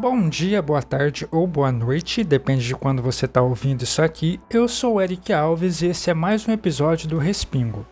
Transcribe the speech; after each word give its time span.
Bom 0.00 0.30
dia, 0.30 0.62
boa 0.62 0.82
tarde 0.82 1.28
ou 1.30 1.46
boa 1.46 1.70
noite, 1.70 2.24
depende 2.24 2.66
de 2.66 2.74
quando 2.74 3.02
você 3.02 3.26
está 3.26 3.42
ouvindo 3.42 3.82
isso 3.82 4.00
aqui. 4.00 4.40
Eu 4.48 4.66
sou 4.66 4.94
o 4.94 5.00
Eric 5.02 5.30
Alves 5.30 5.82
e 5.82 5.88
esse 5.88 6.08
é 6.08 6.14
mais 6.14 6.48
um 6.48 6.52
episódio 6.52 7.06
do 7.06 7.18
Respingo. 7.18 7.86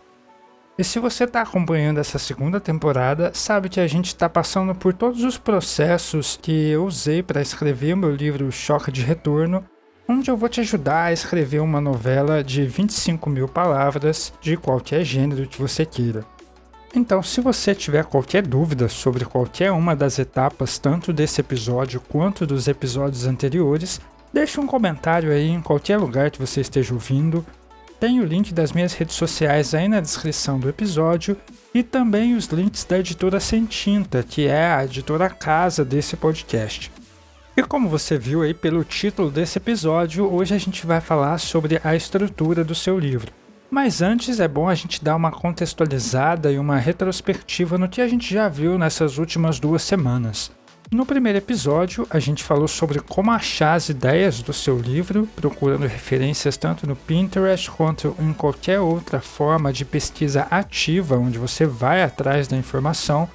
E 0.75 0.83
se 0.83 0.97
você 0.97 1.25
está 1.25 1.43
acompanhando 1.43 1.99
essa 1.99 2.17
segunda 2.17 2.59
temporada, 2.59 3.29
sabe 3.35 3.69
que 3.69 3.79
a 3.79 3.85
gente 3.85 4.07
está 4.07 4.27
passando 4.27 4.73
por 4.73 4.91
todos 4.91 5.23
os 5.23 5.37
processos 5.37 6.35
que 6.41 6.71
eu 6.71 6.83
usei 6.83 7.21
para 7.21 7.43
escrever 7.43 7.93
o 7.93 7.97
meu 7.97 8.11
livro 8.11 8.51
Choque 8.51 8.91
de 8.91 9.03
Retorno, 9.03 9.63
onde 10.07 10.31
eu 10.31 10.35
vou 10.35 10.49
te 10.49 10.61
ajudar 10.61 11.03
a 11.03 11.13
escrever 11.13 11.59
uma 11.59 11.79
novela 11.79 12.43
de 12.43 12.65
25 12.65 13.29
mil 13.29 13.47
palavras 13.47 14.33
de 14.41 14.57
qualquer 14.57 15.03
gênero 15.03 15.47
que 15.47 15.61
você 15.61 15.85
queira. 15.85 16.25
Então, 16.93 17.21
se 17.21 17.39
você 17.39 17.75
tiver 17.75 18.03
qualquer 18.05 18.41
dúvida 18.45 18.89
sobre 18.89 19.23
qualquer 19.23 19.71
uma 19.71 19.95
das 19.95 20.17
etapas, 20.17 20.79
tanto 20.79 21.13
desse 21.13 21.39
episódio 21.39 22.01
quanto 22.01 22.47
dos 22.47 22.67
episódios 22.67 23.27
anteriores, 23.27 24.01
deixe 24.33 24.59
um 24.59 24.65
comentário 24.65 25.31
aí 25.31 25.49
em 25.49 25.61
qualquer 25.61 25.97
lugar 25.97 26.31
que 26.31 26.39
você 26.39 26.61
esteja 26.61 26.93
ouvindo. 26.93 27.45
Tem 27.99 28.19
o 28.19 28.25
link 28.25 28.53
das 28.53 28.71
minhas 28.71 28.93
redes 28.93 29.15
sociais 29.15 29.75
aí 29.75 29.87
na 29.87 29.99
descrição 29.99 30.59
do 30.59 30.69
episódio 30.69 31.37
e 31.73 31.83
também 31.83 32.33
os 32.33 32.45
links 32.45 32.83
da 32.85 32.97
editora 32.97 33.39
Sentinta, 33.39 34.23
que 34.23 34.47
é 34.47 34.71
a 34.71 34.85
editora 34.85 35.29
casa 35.29 35.85
desse 35.85 36.15
podcast. 36.15 36.91
E 37.55 37.61
como 37.61 37.89
você 37.89 38.17
viu 38.17 38.41
aí 38.41 38.53
pelo 38.53 38.83
título 38.83 39.29
desse 39.29 39.57
episódio, 39.57 40.33
hoje 40.33 40.55
a 40.55 40.57
gente 40.57 40.87
vai 40.87 41.01
falar 41.01 41.37
sobre 41.37 41.79
a 41.83 41.95
estrutura 41.95 42.63
do 42.63 42.73
seu 42.73 42.97
livro. 42.97 43.38
Mas 43.69 44.01
antes 44.01 44.39
é 44.39 44.47
bom 44.47 44.67
a 44.67 44.73
gente 44.73 45.03
dar 45.03 45.15
uma 45.15 45.31
contextualizada 45.31 46.51
e 46.51 46.57
uma 46.57 46.77
retrospectiva 46.77 47.77
no 47.77 47.87
que 47.87 48.01
a 48.01 48.07
gente 48.07 48.33
já 48.33 48.49
viu 48.49 48.77
nessas 48.79 49.17
últimas 49.19 49.59
duas 49.59 49.83
semanas. 49.83 50.51
No 50.91 51.05
primeiro 51.05 51.37
episódio, 51.37 52.07
a 52.09 52.17
gente 52.17 52.43
falou 52.43 52.67
sobre 52.67 52.99
como 52.99 53.29
achar 53.29 53.75
as 53.75 53.89
ideias 53.89 54.41
do 54.41 54.51
seu 54.51 54.79
livro, 54.79 55.29
procurando 55.35 55.85
referências 55.85 56.57
tanto 56.57 56.87
no 56.87 56.95
Pinterest 56.95 57.69
quanto 57.69 58.15
em 58.19 58.33
qualquer 58.33 58.79
outra 58.79 59.19
forma 59.19 59.71
de 59.71 59.85
pesquisa 59.85 60.47
ativa 60.49 61.15
onde 61.15 61.37
você 61.37 61.63
vai 61.63 62.01
atrás 62.01 62.47
da 62.47 62.57
informação 62.57 63.29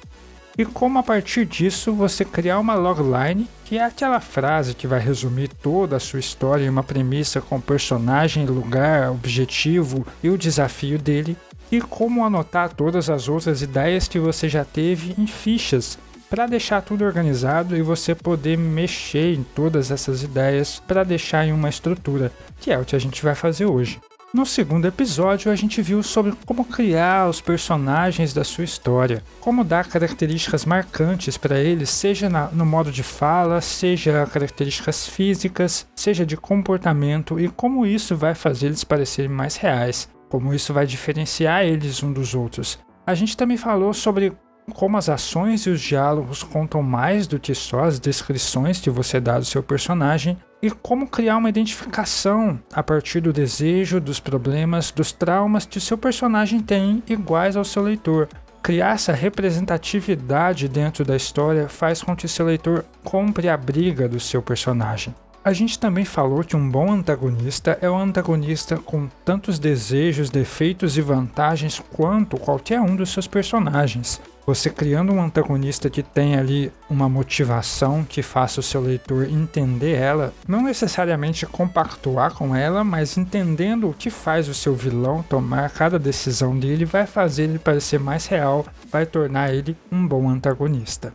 e 0.57 0.65
como 0.65 0.99
a 0.99 1.03
partir 1.03 1.45
disso 1.45 1.93
você 1.93 2.23
criar 2.23 2.59
uma 2.59 2.75
logline, 2.75 3.47
que 3.65 3.77
é 3.77 3.83
aquela 3.83 4.19
frase 4.19 4.73
que 4.73 4.87
vai 4.87 4.99
resumir 4.99 5.49
toda 5.49 5.97
a 5.97 5.99
sua 5.99 6.19
história 6.19 6.65
em 6.65 6.69
uma 6.69 6.83
premissa 6.83 7.41
com 7.41 7.59
personagem, 7.59 8.45
lugar, 8.45 9.11
objetivo 9.11 10.05
e 10.23 10.29
o 10.29 10.37
desafio 10.37 10.97
dele, 10.97 11.35
e 11.71 11.81
como 11.81 12.23
anotar 12.23 12.73
todas 12.73 13.09
as 13.09 13.27
outras 13.27 13.61
ideias 13.61 14.07
que 14.07 14.19
você 14.19 14.47
já 14.47 14.63
teve 14.63 15.15
em 15.17 15.27
fichas 15.27 15.97
para 16.29 16.47
deixar 16.47 16.81
tudo 16.81 17.03
organizado 17.03 17.75
e 17.75 17.81
você 17.81 18.15
poder 18.15 18.57
mexer 18.57 19.35
em 19.35 19.43
todas 19.43 19.91
essas 19.91 20.23
ideias 20.23 20.81
para 20.87 21.03
deixar 21.03 21.45
em 21.45 21.51
uma 21.51 21.69
estrutura, 21.69 22.31
que 22.59 22.71
é 22.71 22.77
o 22.77 22.85
que 22.85 22.95
a 22.95 22.99
gente 22.99 23.23
vai 23.23 23.35
fazer 23.35 23.65
hoje. 23.65 23.99
No 24.35 24.45
segundo 24.45 24.85
episódio, 24.85 25.49
a 25.49 25.55
gente 25.55 25.81
viu 25.81 26.03
sobre 26.03 26.33
como 26.45 26.65
criar 26.65 27.29
os 27.29 27.39
personagens 27.39 28.33
da 28.33 28.43
sua 28.43 28.65
história, 28.65 29.23
como 29.39 29.63
dar 29.63 29.87
características 29.87 30.65
marcantes 30.65 31.37
para 31.37 31.57
eles, 31.57 31.89
seja 31.89 32.29
na, 32.29 32.47
no 32.47 32.65
modo 32.65 32.91
de 32.91 33.01
fala, 33.01 33.61
seja 33.61 34.27
características 34.29 35.07
físicas, 35.07 35.87
seja 35.95 36.25
de 36.25 36.35
comportamento 36.35 37.39
e 37.39 37.47
como 37.47 37.85
isso 37.85 38.13
vai 38.13 38.35
fazer 38.35 38.65
eles 38.65 38.83
parecerem 38.83 39.31
mais 39.31 39.55
reais, 39.55 40.09
como 40.27 40.53
isso 40.53 40.73
vai 40.73 40.85
diferenciar 40.85 41.63
eles 41.63 42.03
um 42.03 42.11
dos 42.11 42.35
outros. 42.35 42.77
A 43.07 43.15
gente 43.15 43.37
também 43.37 43.55
falou 43.55 43.93
sobre 43.93 44.33
como 44.73 44.97
as 44.97 45.09
ações 45.09 45.61
e 45.65 45.69
os 45.69 45.81
diálogos 45.81 46.43
contam 46.43 46.81
mais 46.81 47.27
do 47.27 47.39
que 47.39 47.53
só 47.53 47.83
as 47.83 47.99
descrições 47.99 48.79
que 48.79 48.89
você 48.89 49.19
dá 49.19 49.37
do 49.37 49.45
seu 49.45 49.61
personagem 49.61 50.37
e 50.61 50.71
como 50.71 51.07
criar 51.07 51.37
uma 51.37 51.49
identificação 51.49 52.59
a 52.73 52.81
partir 52.81 53.21
do 53.21 53.31
desejo, 53.31 53.99
dos 53.99 54.19
problemas, 54.19 54.91
dos 54.91 55.11
traumas 55.11 55.65
que 55.65 55.77
o 55.77 55.81
seu 55.81 55.97
personagem 55.97 56.59
tem 56.59 57.03
iguais 57.07 57.55
ao 57.55 57.63
seu 57.63 57.83
leitor. 57.83 58.27
Criar 58.63 58.95
essa 58.95 59.13
representatividade 59.13 60.67
dentro 60.67 61.05
da 61.05 61.15
história 61.15 61.69
faz 61.69 62.01
com 62.01 62.15
que 62.15 62.27
seu 62.27 62.47
leitor 62.47 62.83
compre 63.03 63.47
a 63.47 63.55
briga 63.55 64.09
do 64.09 64.19
seu 64.19 64.41
personagem. 64.41 65.13
A 65.45 65.53
gente 65.53 65.77
também 65.77 66.03
falou 66.03 66.43
que 66.43 66.55
um 66.55 66.67
bom 66.67 66.91
antagonista 66.91 67.77
é 67.79 67.87
um 67.87 67.99
antagonista 67.99 68.77
com 68.77 69.07
tantos 69.23 69.59
desejos, 69.59 70.31
defeitos 70.31 70.97
e 70.97 71.01
vantagens 71.01 71.79
quanto 71.93 72.35
qualquer 72.35 72.81
um 72.81 72.95
dos 72.95 73.11
seus 73.11 73.27
personagens. 73.27 74.19
Você 74.43 74.71
criando 74.71 75.13
um 75.13 75.21
antagonista 75.21 75.87
que 75.87 76.01
tem 76.01 76.35
ali 76.35 76.71
uma 76.89 77.07
motivação 77.07 78.03
que 78.03 78.23
faça 78.23 78.59
o 78.59 78.63
seu 78.63 78.81
leitor 78.81 79.29
entender 79.29 79.93
ela, 79.93 80.33
não 80.47 80.63
necessariamente 80.63 81.45
compactuar 81.45 82.33
com 82.33 82.55
ela, 82.55 82.83
mas 82.83 83.15
entendendo 83.15 83.87
o 83.87 83.93
que 83.93 84.09
faz 84.09 84.49
o 84.49 84.53
seu 84.53 84.73
vilão 84.73 85.21
tomar 85.21 85.69
cada 85.69 85.99
decisão 85.99 86.57
dele, 86.57 86.85
vai 86.85 87.05
fazer 87.05 87.43
ele 87.43 87.59
parecer 87.59 87.99
mais 87.99 88.25
real, 88.25 88.65
vai 88.91 89.05
tornar 89.05 89.53
ele 89.53 89.77
um 89.91 90.07
bom 90.07 90.27
antagonista. 90.27 91.13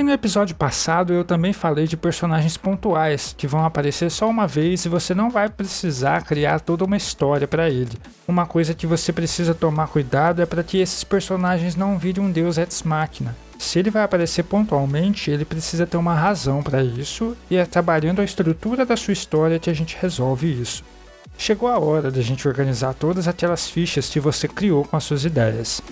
E 0.00 0.02
no 0.02 0.12
episódio 0.12 0.56
passado 0.56 1.12
eu 1.12 1.22
também 1.22 1.52
falei 1.52 1.86
de 1.86 1.94
personagens 1.94 2.56
pontuais 2.56 3.34
que 3.36 3.46
vão 3.46 3.66
aparecer 3.66 4.10
só 4.10 4.30
uma 4.30 4.46
vez 4.46 4.86
e 4.86 4.88
você 4.88 5.14
não 5.14 5.28
vai 5.28 5.46
precisar 5.50 6.24
criar 6.24 6.58
toda 6.58 6.86
uma 6.86 6.96
história 6.96 7.46
para 7.46 7.68
ele. 7.68 7.98
Uma 8.26 8.46
coisa 8.46 8.72
que 8.72 8.86
você 8.86 9.12
precisa 9.12 9.54
tomar 9.54 9.88
cuidado 9.88 10.40
é 10.40 10.46
para 10.46 10.62
que 10.62 10.78
esses 10.78 11.04
personagens 11.04 11.76
não 11.76 11.98
virem 11.98 12.24
um 12.24 12.32
deus 12.32 12.56
ex 12.56 12.82
machina. 12.82 13.36
Se 13.58 13.78
ele 13.78 13.90
vai 13.90 14.02
aparecer 14.02 14.44
pontualmente, 14.44 15.30
ele 15.30 15.44
precisa 15.44 15.86
ter 15.86 15.98
uma 15.98 16.14
razão 16.14 16.62
para 16.62 16.82
isso 16.82 17.36
e 17.50 17.56
é 17.56 17.66
trabalhando 17.66 18.22
a 18.22 18.24
estrutura 18.24 18.86
da 18.86 18.96
sua 18.96 19.12
história 19.12 19.58
que 19.58 19.68
a 19.68 19.74
gente 19.74 19.98
resolve 20.00 20.50
isso. 20.50 20.82
Chegou 21.36 21.68
a 21.68 21.78
hora 21.78 22.10
da 22.10 22.22
gente 22.22 22.48
organizar 22.48 22.94
todas 22.94 23.28
aquelas 23.28 23.68
fichas 23.68 24.08
que 24.08 24.18
você 24.18 24.48
criou 24.48 24.82
com 24.82 24.96
as 24.96 25.04
suas 25.04 25.26
ideias. 25.26 25.82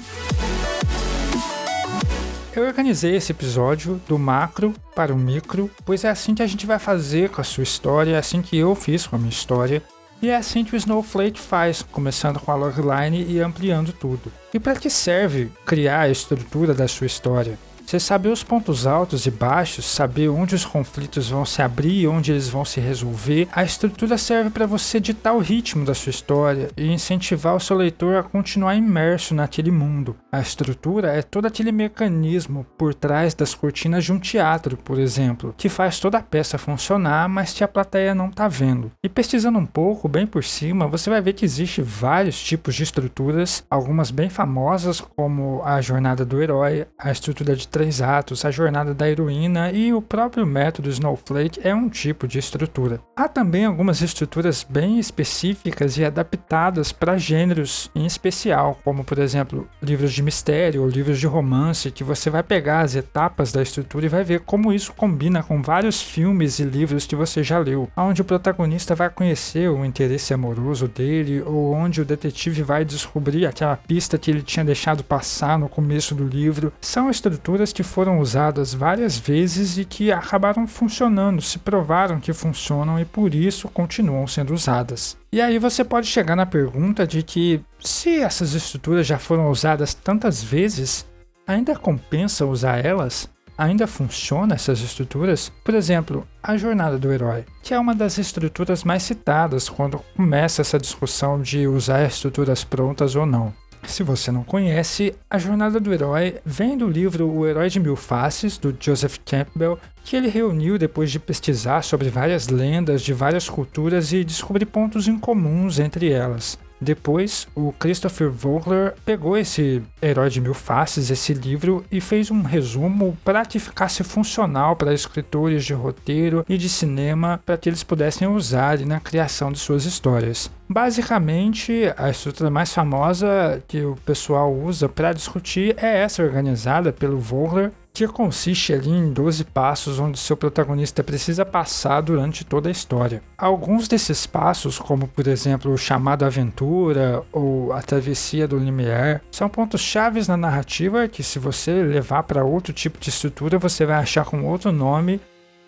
Eu 2.59 2.67
organizei 2.67 3.15
esse 3.15 3.31
episódio 3.31 4.01
do 4.09 4.19
macro 4.19 4.75
para 4.93 5.15
o 5.15 5.17
micro, 5.17 5.71
pois 5.87 6.03
é 6.03 6.09
assim 6.09 6.35
que 6.35 6.43
a 6.43 6.47
gente 6.47 6.67
vai 6.67 6.77
fazer 6.77 7.31
com 7.31 7.41
a 7.41 7.45
sua 7.45 7.63
história, 7.63 8.17
é 8.17 8.19
assim 8.19 8.43
que 8.43 8.59
eu 8.59 8.75
fiz 8.75 9.07
com 9.07 9.15
a 9.15 9.19
minha 9.19 9.31
história, 9.31 9.81
e 10.21 10.29
é 10.29 10.35
assim 10.35 10.65
que 10.65 10.75
o 10.75 10.77
Snowflake 10.77 11.39
faz, 11.39 11.83
começando 11.83 12.41
com 12.41 12.51
a 12.51 12.57
logline 12.57 13.25
e 13.29 13.41
ampliando 13.41 13.93
tudo. 13.93 14.33
E 14.53 14.59
para 14.59 14.75
que 14.75 14.91
serve 14.91 15.53
criar 15.65 16.01
a 16.01 16.09
estrutura 16.09 16.75
da 16.75 16.89
sua 16.89 17.07
história? 17.07 17.57
Você 17.89 17.99
saber 17.99 18.29
os 18.29 18.45
pontos 18.45 18.87
altos 18.87 19.25
e 19.25 19.31
baixos, 19.31 19.87
saber 19.87 20.29
onde 20.29 20.55
os 20.55 20.63
conflitos 20.63 21.31
vão 21.31 21.47
se 21.47 21.63
abrir 21.63 22.07
onde 22.07 22.31
eles 22.31 22.47
vão 22.47 22.63
se 22.63 22.81
resolver, 22.81 23.49
a 23.51 23.65
estrutura 23.65 24.19
serve 24.19 24.51
para 24.51 24.67
você 24.67 25.01
ditar 25.01 25.33
o 25.33 25.39
ritmo 25.39 25.87
da 25.87 25.95
sua 25.95 26.11
história 26.11 26.69
e 26.77 26.93
incentivar 26.93 27.57
o 27.57 27.61
seu 27.61 27.75
leitor 27.75 28.17
a 28.17 28.23
continuar 28.23 28.75
imerso 28.75 29.35
naquele 29.35 29.71
mundo. 29.71 30.15
A 30.31 30.39
estrutura 30.39 31.15
é 31.15 31.23
todo 31.23 31.47
aquele 31.47 31.73
mecanismo 31.73 32.67
por 32.77 32.93
trás 32.93 33.33
das 33.33 33.55
cortinas 33.55 34.05
de 34.05 34.13
um 34.13 34.19
teatro, 34.19 34.77
por 34.77 34.99
exemplo, 34.99 35.55
que 35.57 35.71
faz 35.71 35.99
toda 35.99 36.19
a 36.19 36.23
peça 36.23 36.59
funcionar, 36.59 37.27
mas 37.27 37.55
que 37.55 37.65
a 37.65 37.69
plateia 37.69 38.15
não 38.15 38.29
está 38.29 38.49
vendo. 38.49 38.93
E 39.03 39.09
pesquisando 39.09 39.59
um 39.59 39.65
pouco, 39.65 40.07
bem 40.09 40.27
por 40.27 40.45
cima, 40.45 40.87
você 40.87 41.09
vai 41.09 41.23
ver 41.23 41.33
que 41.33 41.47
existe 41.47 41.81
vários 41.81 42.39
tipos 42.39 42.75
de 42.75 42.83
estruturas, 42.83 43.65
algumas 43.71 44.11
bem 44.11 44.29
famosas, 44.29 45.01
como 45.01 45.63
a 45.65 45.81
jornada 45.81 46.23
do 46.23 46.43
herói, 46.43 46.87
a 46.99 47.11
estrutura 47.11 47.57
de 47.57 47.67
três 47.79 48.03
atos, 48.03 48.45
a 48.45 48.51
jornada 48.51 48.93
da 48.93 49.09
heroína 49.09 49.71
e 49.71 49.95
o 49.95 50.03
próprio 50.03 50.45
método 50.45 50.89
Snowflake 50.89 51.61
é 51.63 51.73
um 51.73 51.89
tipo 51.89 52.27
de 52.27 52.37
estrutura. 52.37 53.01
Há 53.15 53.29
também 53.29 53.65
algumas 53.65 54.03
estruturas 54.03 54.67
bem 54.69 54.99
específicas 54.99 55.97
e 55.97 56.05
adaptadas 56.05 56.91
para 56.91 57.17
gêneros 57.17 57.89
em 57.95 58.05
especial, 58.05 58.77
como 58.83 59.05
por 59.05 59.21
exemplo 59.21 59.69
livros 59.81 60.13
de 60.13 60.25
mistério 60.25 60.83
ou 60.83 60.89
livros 60.89 61.21
de 61.21 61.29
romance, 61.29 61.93
que 61.93 62.03
você 62.03 62.29
vai 62.29 62.43
pegar 62.43 62.81
as 62.81 62.97
etapas 62.97 63.53
da 63.53 63.63
estrutura 63.63 64.07
e 64.07 64.09
vai 64.09 64.25
ver 64.25 64.41
como 64.41 64.73
isso 64.73 64.93
combina 64.93 65.41
com 65.41 65.63
vários 65.63 66.03
filmes 66.03 66.59
e 66.59 66.65
livros 66.65 67.07
que 67.07 67.15
você 67.15 67.45
já 67.45 67.61
leu, 67.61 67.89
onde 67.97 68.23
o 68.23 68.25
protagonista 68.25 68.97
vai 68.97 69.09
conhecer 69.09 69.71
o 69.71 69.85
interesse 69.85 70.35
amoroso 70.35 70.89
dele 70.89 71.43
ou 71.43 71.73
onde 71.75 72.01
o 72.01 72.05
detetive 72.05 72.61
vai 72.61 72.85
descobrir 72.85 73.47
aquela 73.47 73.77
pista 73.77 74.19
que 74.19 74.33
ele 74.33 74.43
tinha 74.43 74.65
deixado 74.65 75.05
passar 75.05 75.57
no 75.57 75.69
começo 75.69 76.13
do 76.13 76.27
livro. 76.27 76.73
São 76.81 77.09
estruturas 77.09 77.68
que 77.73 77.83
foram 77.83 78.19
usadas 78.19 78.75
várias 78.75 79.19
vezes 79.19 79.79
e 79.79 79.85
que 79.85 80.13
acabaram 80.13 80.67
funcionando, 80.67 81.43
se 81.43 81.59
provaram 81.59 82.21
que 82.21 82.33
funcionam 82.33 82.99
e 83.01 83.05
por 83.05 83.35
isso 83.35 83.69
continuam 83.69 84.27
sendo 84.27 84.55
usadas. 84.55 85.17
E 85.33 85.41
aí 85.41 85.59
você 85.59 85.85
pode 85.85 86.07
chegar 86.07 86.37
na 86.37 86.47
pergunta 86.47 87.07
de 87.07 87.23
que 87.23 87.61
se 87.81 88.21
essas 88.21 88.55
estruturas 88.55 89.07
já 89.07 89.19
foram 89.19 89.51
usadas 89.51 89.95
tantas 89.95 90.43
vezes, 90.43 91.07
ainda 91.47 91.77
compensa 91.77 92.47
usar 92.47 92.85
elas? 92.85 93.29
Ainda 93.57 93.89
funciona 93.89 94.55
essas 94.55 94.81
estruturas? 94.81 95.51
Por 95.65 95.75
exemplo, 95.75 96.27
a 96.41 96.57
jornada 96.57 96.97
do 96.97 97.13
herói, 97.13 97.45
que 97.61 97.75
é 97.75 97.79
uma 97.79 97.93
das 97.93 98.17
estruturas 98.17 98.85
mais 98.85 99.03
citadas 99.03 99.69
quando 99.69 99.99
começa 100.17 100.63
essa 100.63 100.79
discussão 100.79 101.43
de 101.43 101.67
usar 101.67 102.07
estruturas 102.07 102.63
prontas 102.63 103.17
ou 103.17 103.27
não. 103.27 103.53
Se 103.89 104.03
você 104.03 104.31
não 104.31 104.45
conhece, 104.45 105.15
a 105.31 105.39
jornada 105.39 105.81
do 105.81 105.93
herói 105.93 106.37
vem 106.45 106.77
do 106.77 106.87
livro 106.87 107.27
O 107.27 107.47
Herói 107.47 107.71
de 107.71 107.81
Mil 107.81 107.97
Faces, 107.97 108.59
do 108.59 108.77
Joseph 108.79 109.17
Campbell, 109.25 109.79
que 110.05 110.15
ele 110.15 110.29
reuniu 110.29 110.79
depois 110.79 111.11
de 111.11 111.19
pesquisar 111.19 111.83
sobre 111.83 112.11
várias 112.11 112.49
lendas 112.49 113.01
de 113.01 113.15
várias 113.15 113.49
culturas 113.49 114.13
e 114.13 114.23
descobrir 114.23 114.67
pontos 114.67 115.09
incomuns 115.09 115.79
entre 115.79 116.13
elas. 116.13 116.59
Depois, 116.81 117.49
o 117.55 117.73
Christopher 117.73 118.31
Vogler 118.31 118.95
pegou 119.05 119.37
esse 119.37 119.83
Herói 120.01 120.31
de 120.31 120.41
Mil 120.41 120.55
Faces, 120.55 121.11
esse 121.11 121.35
livro, 121.35 121.85
e 121.91 122.01
fez 122.01 122.31
um 122.31 122.43
resumo 122.43 123.17
para 123.25 123.45
que 123.45 123.59
ficasse 123.59 124.05
funcional 124.05 124.77
para 124.77 124.95
escritores 124.95 125.65
de 125.65 125.75
roteiro 125.75 126.45
e 126.49 126.57
de 126.57 126.69
cinema 126.69 127.41
para 127.45 127.57
que 127.57 127.69
eles 127.69 127.83
pudessem 127.83 128.29
usar 128.29 128.79
na 128.81 129.01
criação 129.01 129.51
de 129.51 129.59
suas 129.59 129.85
histórias. 129.85 130.51
Basicamente, 130.69 131.93
a 131.97 132.11
estrutura 132.11 132.51
mais 132.51 132.73
famosa 132.73 133.63
que 133.67 133.81
o 133.83 133.97
pessoal 134.05 134.55
usa 134.55 134.89
para 134.89 135.15
discutir 135.15 135.75
é 135.79 136.01
essa 136.01 136.23
organizada 136.23 136.93
pelo 136.93 137.19
Vogler, 137.19 137.73
que 138.07 138.13
consiste 138.13 138.73
ali 138.73 138.91
em 138.91 139.13
12 139.13 139.45
passos 139.45 139.99
onde 139.99 140.19
seu 140.19 140.37
protagonista 140.37 141.03
precisa 141.03 141.45
passar 141.45 142.01
durante 142.01 142.45
toda 142.45 142.69
a 142.69 142.73
história. 142.73 143.23
Alguns 143.37 143.89
desses 143.89 144.27
passos, 144.27 144.79
como 144.79 145.09
por 145.09 145.27
exemplo 145.27 145.73
o 145.73 145.79
chamado 145.79 146.25
aventura 146.25 147.23
ou 147.33 147.73
a 147.73 147.83
travessia 147.83 148.47
do 148.47 148.59
limiar, 148.59 149.23
são 149.31 149.49
pontos 149.49 149.81
chaves 149.81 150.29
na 150.29 150.37
narrativa 150.37 151.09
que 151.09 151.23
se 151.23 151.39
você 151.39 151.83
levar 151.83 152.23
para 152.23 152.45
outro 152.45 152.73
tipo 152.73 152.99
de 152.99 153.11
estrutura 153.11 153.59
você 153.59 153.85
vai 153.85 153.97
achar 153.97 154.25
com 154.25 154.45
outro 154.45 154.71
nome 154.71 155.21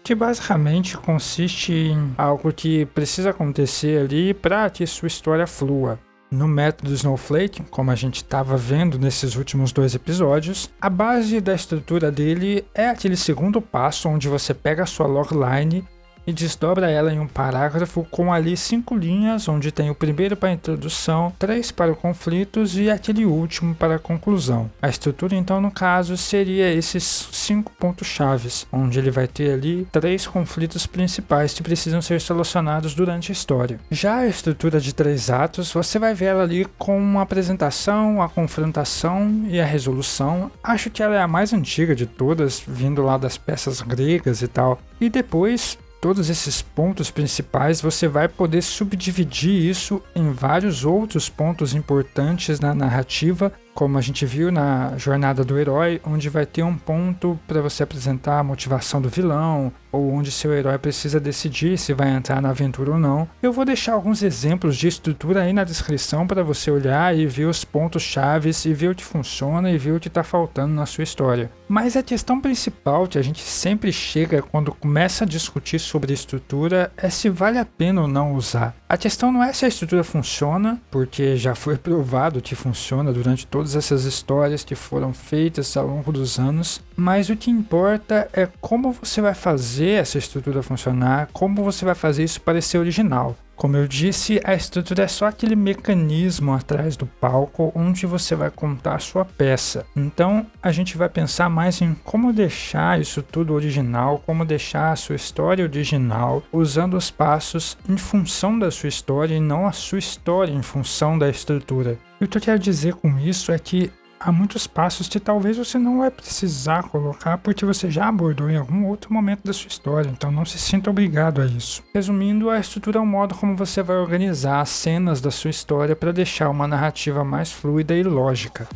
que 0.02 0.14
basicamente 0.14 0.96
consiste 0.96 1.72
em 1.72 2.14
algo 2.16 2.52
que 2.52 2.86
precisa 2.86 3.30
acontecer 3.30 4.00
ali 4.00 4.32
para 4.32 4.68
que 4.70 4.86
sua 4.86 5.08
história 5.08 5.46
flua. 5.46 5.98
No 6.30 6.46
método 6.46 6.94
Snowflake, 6.94 7.64
como 7.70 7.90
a 7.90 7.96
gente 7.96 8.16
estava 8.16 8.56
vendo 8.56 8.98
nesses 8.98 9.34
últimos 9.34 9.72
dois 9.72 9.96
episódios, 9.96 10.70
a 10.80 10.88
base 10.88 11.40
da 11.40 11.54
estrutura 11.54 12.10
dele 12.12 12.64
é 12.72 12.88
aquele 12.88 13.16
segundo 13.16 13.60
passo 13.60 14.08
onde 14.08 14.28
você 14.28 14.54
pega 14.54 14.84
a 14.84 14.86
sua 14.86 15.08
logline 15.08 15.84
e 16.26 16.32
desdobra 16.32 16.90
ela 16.90 17.12
em 17.12 17.18
um 17.18 17.26
parágrafo 17.26 18.06
com 18.10 18.32
ali 18.32 18.56
cinco 18.56 18.96
linhas, 18.96 19.48
onde 19.48 19.72
tem 19.72 19.90
o 19.90 19.94
primeiro 19.94 20.36
para 20.36 20.48
a 20.48 20.52
introdução, 20.52 21.32
três 21.38 21.70
para 21.70 21.94
conflitos 21.94 22.76
e 22.76 22.90
aquele 22.90 23.24
último 23.24 23.74
para 23.74 23.96
a 23.96 23.98
conclusão. 23.98 24.70
A 24.80 24.88
estrutura, 24.88 25.34
então, 25.34 25.60
no 25.60 25.70
caso, 25.70 26.16
seria 26.16 26.72
esses 26.72 27.28
cinco 27.32 27.72
pontos 27.72 28.06
chaves, 28.06 28.66
onde 28.72 28.98
ele 28.98 29.10
vai 29.10 29.26
ter 29.26 29.52
ali 29.52 29.86
três 29.90 30.26
conflitos 30.26 30.86
principais 30.86 31.54
que 31.54 31.62
precisam 31.62 32.02
ser 32.02 32.20
solucionados 32.20 32.94
durante 32.94 33.30
a 33.30 33.34
história. 33.34 33.80
Já 33.90 34.16
a 34.16 34.26
estrutura 34.26 34.80
de 34.80 34.94
três 34.94 35.30
atos, 35.30 35.72
você 35.72 35.98
vai 35.98 36.14
ver 36.14 36.26
ela 36.26 36.42
ali 36.42 36.66
com 36.78 36.98
uma 36.98 37.22
apresentação, 37.22 38.22
a 38.22 38.28
confrontação 38.28 39.44
e 39.48 39.60
a 39.60 39.64
resolução. 39.64 40.50
Acho 40.62 40.90
que 40.90 41.02
ela 41.02 41.16
é 41.16 41.20
a 41.20 41.28
mais 41.28 41.52
antiga 41.52 41.94
de 41.94 42.06
todas, 42.06 42.62
vindo 42.66 43.02
lá 43.02 43.16
das 43.16 43.36
peças 43.36 43.80
gregas 43.80 44.42
e 44.42 44.48
tal. 44.48 44.78
E 45.00 45.08
depois 45.08 45.78
todos 46.00 46.30
esses 46.30 46.62
pontos 46.62 47.10
principais, 47.10 47.80
você 47.80 48.08
vai 48.08 48.26
poder 48.26 48.62
subdividir 48.62 49.52
isso 49.52 50.02
em 50.14 50.32
vários 50.32 50.84
outros 50.84 51.28
pontos 51.28 51.74
importantes 51.74 52.58
na 52.58 52.74
narrativa 52.74 53.52
como 53.74 53.98
a 53.98 54.00
gente 54.00 54.26
viu 54.26 54.50
na 54.50 54.96
jornada 54.96 55.44
do 55.44 55.58
herói, 55.58 56.00
onde 56.04 56.28
vai 56.28 56.46
ter 56.46 56.62
um 56.62 56.76
ponto 56.76 57.38
para 57.46 57.62
você 57.62 57.82
apresentar 57.82 58.38
a 58.38 58.44
motivação 58.44 59.00
do 59.00 59.08
vilão, 59.08 59.72
ou 59.92 60.12
onde 60.12 60.30
seu 60.30 60.52
herói 60.52 60.78
precisa 60.78 61.18
decidir 61.18 61.78
se 61.78 61.92
vai 61.92 62.10
entrar 62.10 62.40
na 62.40 62.50
aventura 62.50 62.92
ou 62.92 62.98
não. 62.98 63.28
Eu 63.42 63.52
vou 63.52 63.64
deixar 63.64 63.94
alguns 63.94 64.22
exemplos 64.22 64.76
de 64.76 64.88
estrutura 64.88 65.42
aí 65.42 65.52
na 65.52 65.64
descrição 65.64 66.26
para 66.26 66.42
você 66.42 66.70
olhar 66.70 67.16
e 67.16 67.26
ver 67.26 67.46
os 67.46 67.64
pontos 67.64 68.02
chaves 68.02 68.64
e 68.64 68.72
ver 68.72 68.90
o 68.90 68.94
que 68.94 69.04
funciona 69.04 69.70
e 69.70 69.78
ver 69.78 69.92
o 69.92 70.00
que 70.00 70.08
está 70.08 70.22
faltando 70.22 70.74
na 70.74 70.86
sua 70.86 71.04
história. 71.04 71.50
Mas 71.68 71.96
a 71.96 72.02
questão 72.02 72.40
principal 72.40 73.06
que 73.06 73.18
a 73.18 73.22
gente 73.22 73.40
sempre 73.40 73.92
chega 73.92 74.42
quando 74.42 74.74
começa 74.74 75.24
a 75.24 75.26
discutir 75.26 75.78
sobre 75.78 76.12
estrutura 76.12 76.92
é 76.96 77.08
se 77.08 77.28
vale 77.28 77.58
a 77.58 77.64
pena 77.64 78.02
ou 78.02 78.08
não 78.08 78.34
usar. 78.34 78.79
A 78.90 78.96
questão 78.96 79.30
não 79.30 79.40
é 79.40 79.52
se 79.52 79.64
a 79.64 79.68
estrutura 79.68 80.02
funciona, 80.02 80.82
porque 80.90 81.36
já 81.36 81.54
foi 81.54 81.76
provado 81.78 82.42
que 82.42 82.56
funciona 82.56 83.12
durante 83.12 83.46
todas 83.46 83.76
essas 83.76 84.04
histórias 84.04 84.64
que 84.64 84.74
foram 84.74 85.14
feitas 85.14 85.76
ao 85.76 85.86
longo 85.86 86.10
dos 86.10 86.40
anos, 86.40 86.80
mas 86.96 87.30
o 87.30 87.36
que 87.36 87.52
importa 87.52 88.28
é 88.32 88.48
como 88.60 88.90
você 88.90 89.20
vai 89.20 89.32
fazer 89.32 89.90
essa 89.90 90.18
estrutura 90.18 90.60
funcionar, 90.60 91.28
como 91.32 91.62
você 91.62 91.84
vai 91.84 91.94
fazer 91.94 92.24
isso 92.24 92.40
parecer 92.40 92.78
original. 92.78 93.36
Como 93.60 93.76
eu 93.76 93.86
disse, 93.86 94.40
a 94.42 94.54
estrutura 94.54 95.02
é 95.02 95.06
só 95.06 95.26
aquele 95.26 95.54
mecanismo 95.54 96.54
atrás 96.54 96.96
do 96.96 97.04
palco 97.04 97.70
onde 97.74 98.06
você 98.06 98.34
vai 98.34 98.50
contar 98.50 98.94
a 98.94 98.98
sua 98.98 99.22
peça. 99.22 99.84
Então 99.94 100.46
a 100.62 100.72
gente 100.72 100.96
vai 100.96 101.10
pensar 101.10 101.50
mais 101.50 101.82
em 101.82 101.94
como 102.02 102.32
deixar 102.32 102.98
isso 102.98 103.22
tudo 103.22 103.52
original, 103.52 104.22
como 104.24 104.46
deixar 104.46 104.92
a 104.92 104.96
sua 104.96 105.14
história 105.14 105.62
original, 105.62 106.42
usando 106.50 106.96
os 106.96 107.10
passos 107.10 107.76
em 107.86 107.98
função 107.98 108.58
da 108.58 108.70
sua 108.70 108.88
história 108.88 109.34
e 109.34 109.40
não 109.40 109.66
a 109.66 109.72
sua 109.72 109.98
história 109.98 110.54
em 110.54 110.62
função 110.62 111.18
da 111.18 111.28
estrutura. 111.28 111.98
E 112.18 112.24
o 112.24 112.28
que 112.28 112.38
eu 112.38 112.42
quero 112.42 112.58
dizer 112.58 112.94
com 112.94 113.18
isso 113.18 113.52
é 113.52 113.58
que 113.58 113.92
há 114.20 114.30
muitos 114.30 114.66
passos 114.66 115.08
que 115.08 115.18
talvez 115.18 115.56
você 115.56 115.78
não 115.78 115.98
vai 115.98 116.10
precisar 116.10 116.82
colocar 116.84 117.38
porque 117.38 117.64
você 117.64 117.90
já 117.90 118.06
abordou 118.06 118.50
em 118.50 118.56
algum 118.56 118.84
outro 118.84 119.12
momento 119.12 119.42
da 119.42 119.52
sua 119.52 119.68
história, 119.68 120.10
então 120.10 120.30
não 120.30 120.44
se 120.44 120.58
sinta 120.58 120.90
obrigado 120.90 121.40
a 121.40 121.46
isso. 121.46 121.82
Resumindo, 121.94 122.50
a 122.50 122.60
estrutura 122.60 122.98
é 122.98 123.00
o 123.00 123.06
modo 123.06 123.34
como 123.34 123.56
você 123.56 123.82
vai 123.82 123.96
organizar 123.96 124.60
as 124.60 124.68
cenas 124.68 125.22
da 125.22 125.30
sua 125.30 125.50
história 125.50 125.96
para 125.96 126.12
deixar 126.12 126.50
uma 126.50 126.68
narrativa 126.68 127.24
mais 127.24 127.50
fluida 127.50 127.96
e 127.96 128.02
lógica. 128.02 128.68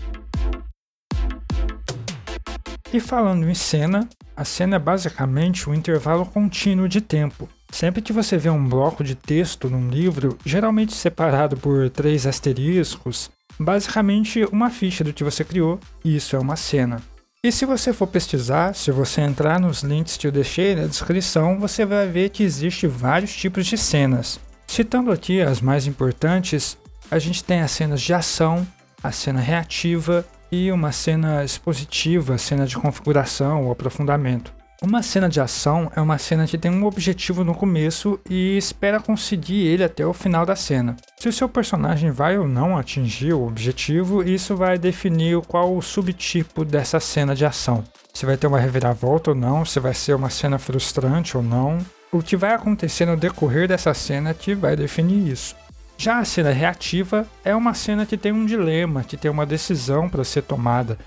E 2.91 3.01
falando 3.01 3.49
em 3.49 3.55
cena, 3.55 4.09
a 4.37 4.45
cena 4.45 4.77
é 4.77 4.79
basicamente 4.79 5.69
um 5.69 5.75
intervalo 5.75 6.25
contínuo 6.25 6.89
de 6.89 7.01
tempo. 7.01 7.49
Sempre 7.71 8.01
que 8.01 8.13
você 8.13 8.39
vê 8.39 8.49
um 8.49 8.69
bloco 8.69 9.03
de 9.03 9.17
texto 9.17 9.69
num 9.69 9.89
livro, 9.91 10.39
geralmente 10.47 10.95
separado 10.95 11.57
por 11.57 11.91
três 11.91 12.25
asteriscos, 12.25 13.31
basicamente 13.59 14.45
uma 14.51 14.71
ficha 14.71 15.05
do 15.05 15.13
que 15.13 15.25
você 15.25 15.45
criou, 15.45 15.79
e 16.05 16.17
isso 16.17 16.37
é 16.37 16.39
uma 16.39 16.57
cena. 16.57 17.01
E 17.43 17.53
se 17.53 17.67
você 17.67 17.93
for 17.93 18.07
pesquisar, 18.07 18.75
se 18.75 18.91
você 18.91 19.21
entrar 19.21 19.61
nos 19.61 19.83
links 19.83 20.17
que 20.17 20.27
eu 20.27 20.33
deixei 20.33 20.75
na 20.75 20.87
descrição, 20.87 21.59
você 21.59 21.85
vai 21.85 22.09
ver 22.09 22.31
que 22.31 22.43
existe 22.43 22.87
vários 22.87 23.35
tipos 23.35 23.67
de 23.67 23.77
cenas. 23.77 24.41
Citando 24.67 25.13
aqui 25.13 25.43
as 25.43 25.61
mais 25.61 25.87
importantes, 25.87 26.79
a 27.11 27.19
gente 27.19 27.45
tem 27.45 27.61
as 27.61 27.71
cenas 27.71 28.01
de 28.01 28.15
ação, 28.15 28.67
a 29.03 29.13
cena 29.13 29.41
reativa 29.41 30.25
e 30.51 30.73
uma 30.73 30.91
cena 30.91 31.45
expositiva, 31.45 32.39
cena 32.39 32.67
de 32.67 32.77
configuração 32.77 33.67
ou 33.67 33.73
aprofundamento. 33.73 34.53
Uma 34.87 35.03
cena 35.03 35.31
de 35.31 35.41
ação 35.41 35.91
é 35.97 36.01
uma 36.03 36.19
cena 36.19 36.47
que 36.47 36.59
tem 36.59 36.71
um 36.71 36.85
objetivo 36.85 37.43
no 37.43 37.55
começo 37.55 38.21
e 38.29 38.59
espera 38.59 39.01
conseguir 39.01 39.67
ele 39.67 39.83
até 39.83 40.05
o 40.05 40.13
final 40.13 40.45
da 40.45 40.55
cena. 40.55 40.95
Se 41.19 41.27
o 41.27 41.33
seu 41.33 41.49
personagem 41.49 42.11
vai 42.11 42.37
ou 42.37 42.47
não 42.47 42.77
atingir 42.77 43.33
o 43.33 43.47
objetivo, 43.47 44.23
isso 44.23 44.55
vai 44.55 44.77
definir 44.77 45.41
qual 45.47 45.75
o 45.75 45.81
subtipo 45.81 46.67
dessa 46.67 47.01
cena 47.01 47.35
de 47.35 47.47
ação. 47.47 47.83
Se 48.13 48.27
vai 48.27 48.37
ter 48.37 48.47
uma 48.47 48.61
reviravolta 48.61 49.31
ou 49.31 49.35
não, 49.35 49.65
se 49.65 49.81
vai 49.81 49.95
ser 49.95 50.15
uma 50.15 50.29
cena 50.29 50.59
frustrante 50.59 51.35
ou 51.35 51.43
não. 51.43 51.79
O 52.13 52.23
que 52.23 52.37
vai 52.37 52.53
acontecer 52.53 53.07
no 53.07 53.17
decorrer 53.17 53.67
dessa 53.67 53.95
cena 53.95 54.35
que 54.35 54.55
vai 54.55 54.77
definir 54.77 55.33
isso. 55.33 55.57
Já 55.97 56.19
a 56.19 56.25
cena 56.27 56.51
reativa 56.51 57.27
é 57.43 57.57
uma 57.57 57.73
cena 57.73 58.05
que 58.05 58.19
tem 58.19 58.33
um 58.33 58.45
dilema, 58.45 59.03
que 59.03 59.17
tem 59.17 59.31
uma 59.31 59.47
decisão 59.47 60.11
para 60.11 60.25
ser 60.25 60.43
tomada. 60.43 60.99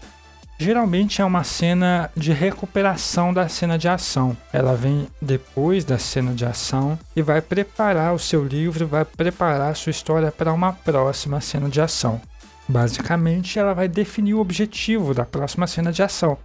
Geralmente 0.59 1.21
é 1.21 1.25
uma 1.25 1.43
cena 1.43 2.09
de 2.17 2.33
recuperação 2.33 3.31
da 3.31 3.47
cena 3.47 3.77
de 3.77 3.87
ação. 3.87 4.35
Ela 4.51 4.75
vem 4.75 5.07
depois 5.21 5.85
da 5.85 5.99
cena 5.99 6.33
de 6.33 6.45
ação 6.45 6.97
e 7.15 7.21
vai 7.21 7.41
preparar 7.41 8.15
o 8.15 8.19
seu 8.19 8.43
livro, 8.43 8.87
vai 8.87 9.05
preparar 9.05 9.71
a 9.71 9.75
sua 9.75 9.91
história 9.91 10.31
para 10.31 10.51
uma 10.51 10.73
próxima 10.73 11.39
cena 11.41 11.69
de 11.69 11.79
ação. 11.79 12.19
Basicamente, 12.67 13.59
ela 13.59 13.73
vai 13.73 13.87
definir 13.87 14.33
o 14.33 14.39
objetivo 14.39 15.13
da 15.13 15.23
próxima 15.23 15.67
cena 15.67 15.91
de 15.91 16.01
ação. 16.01 16.39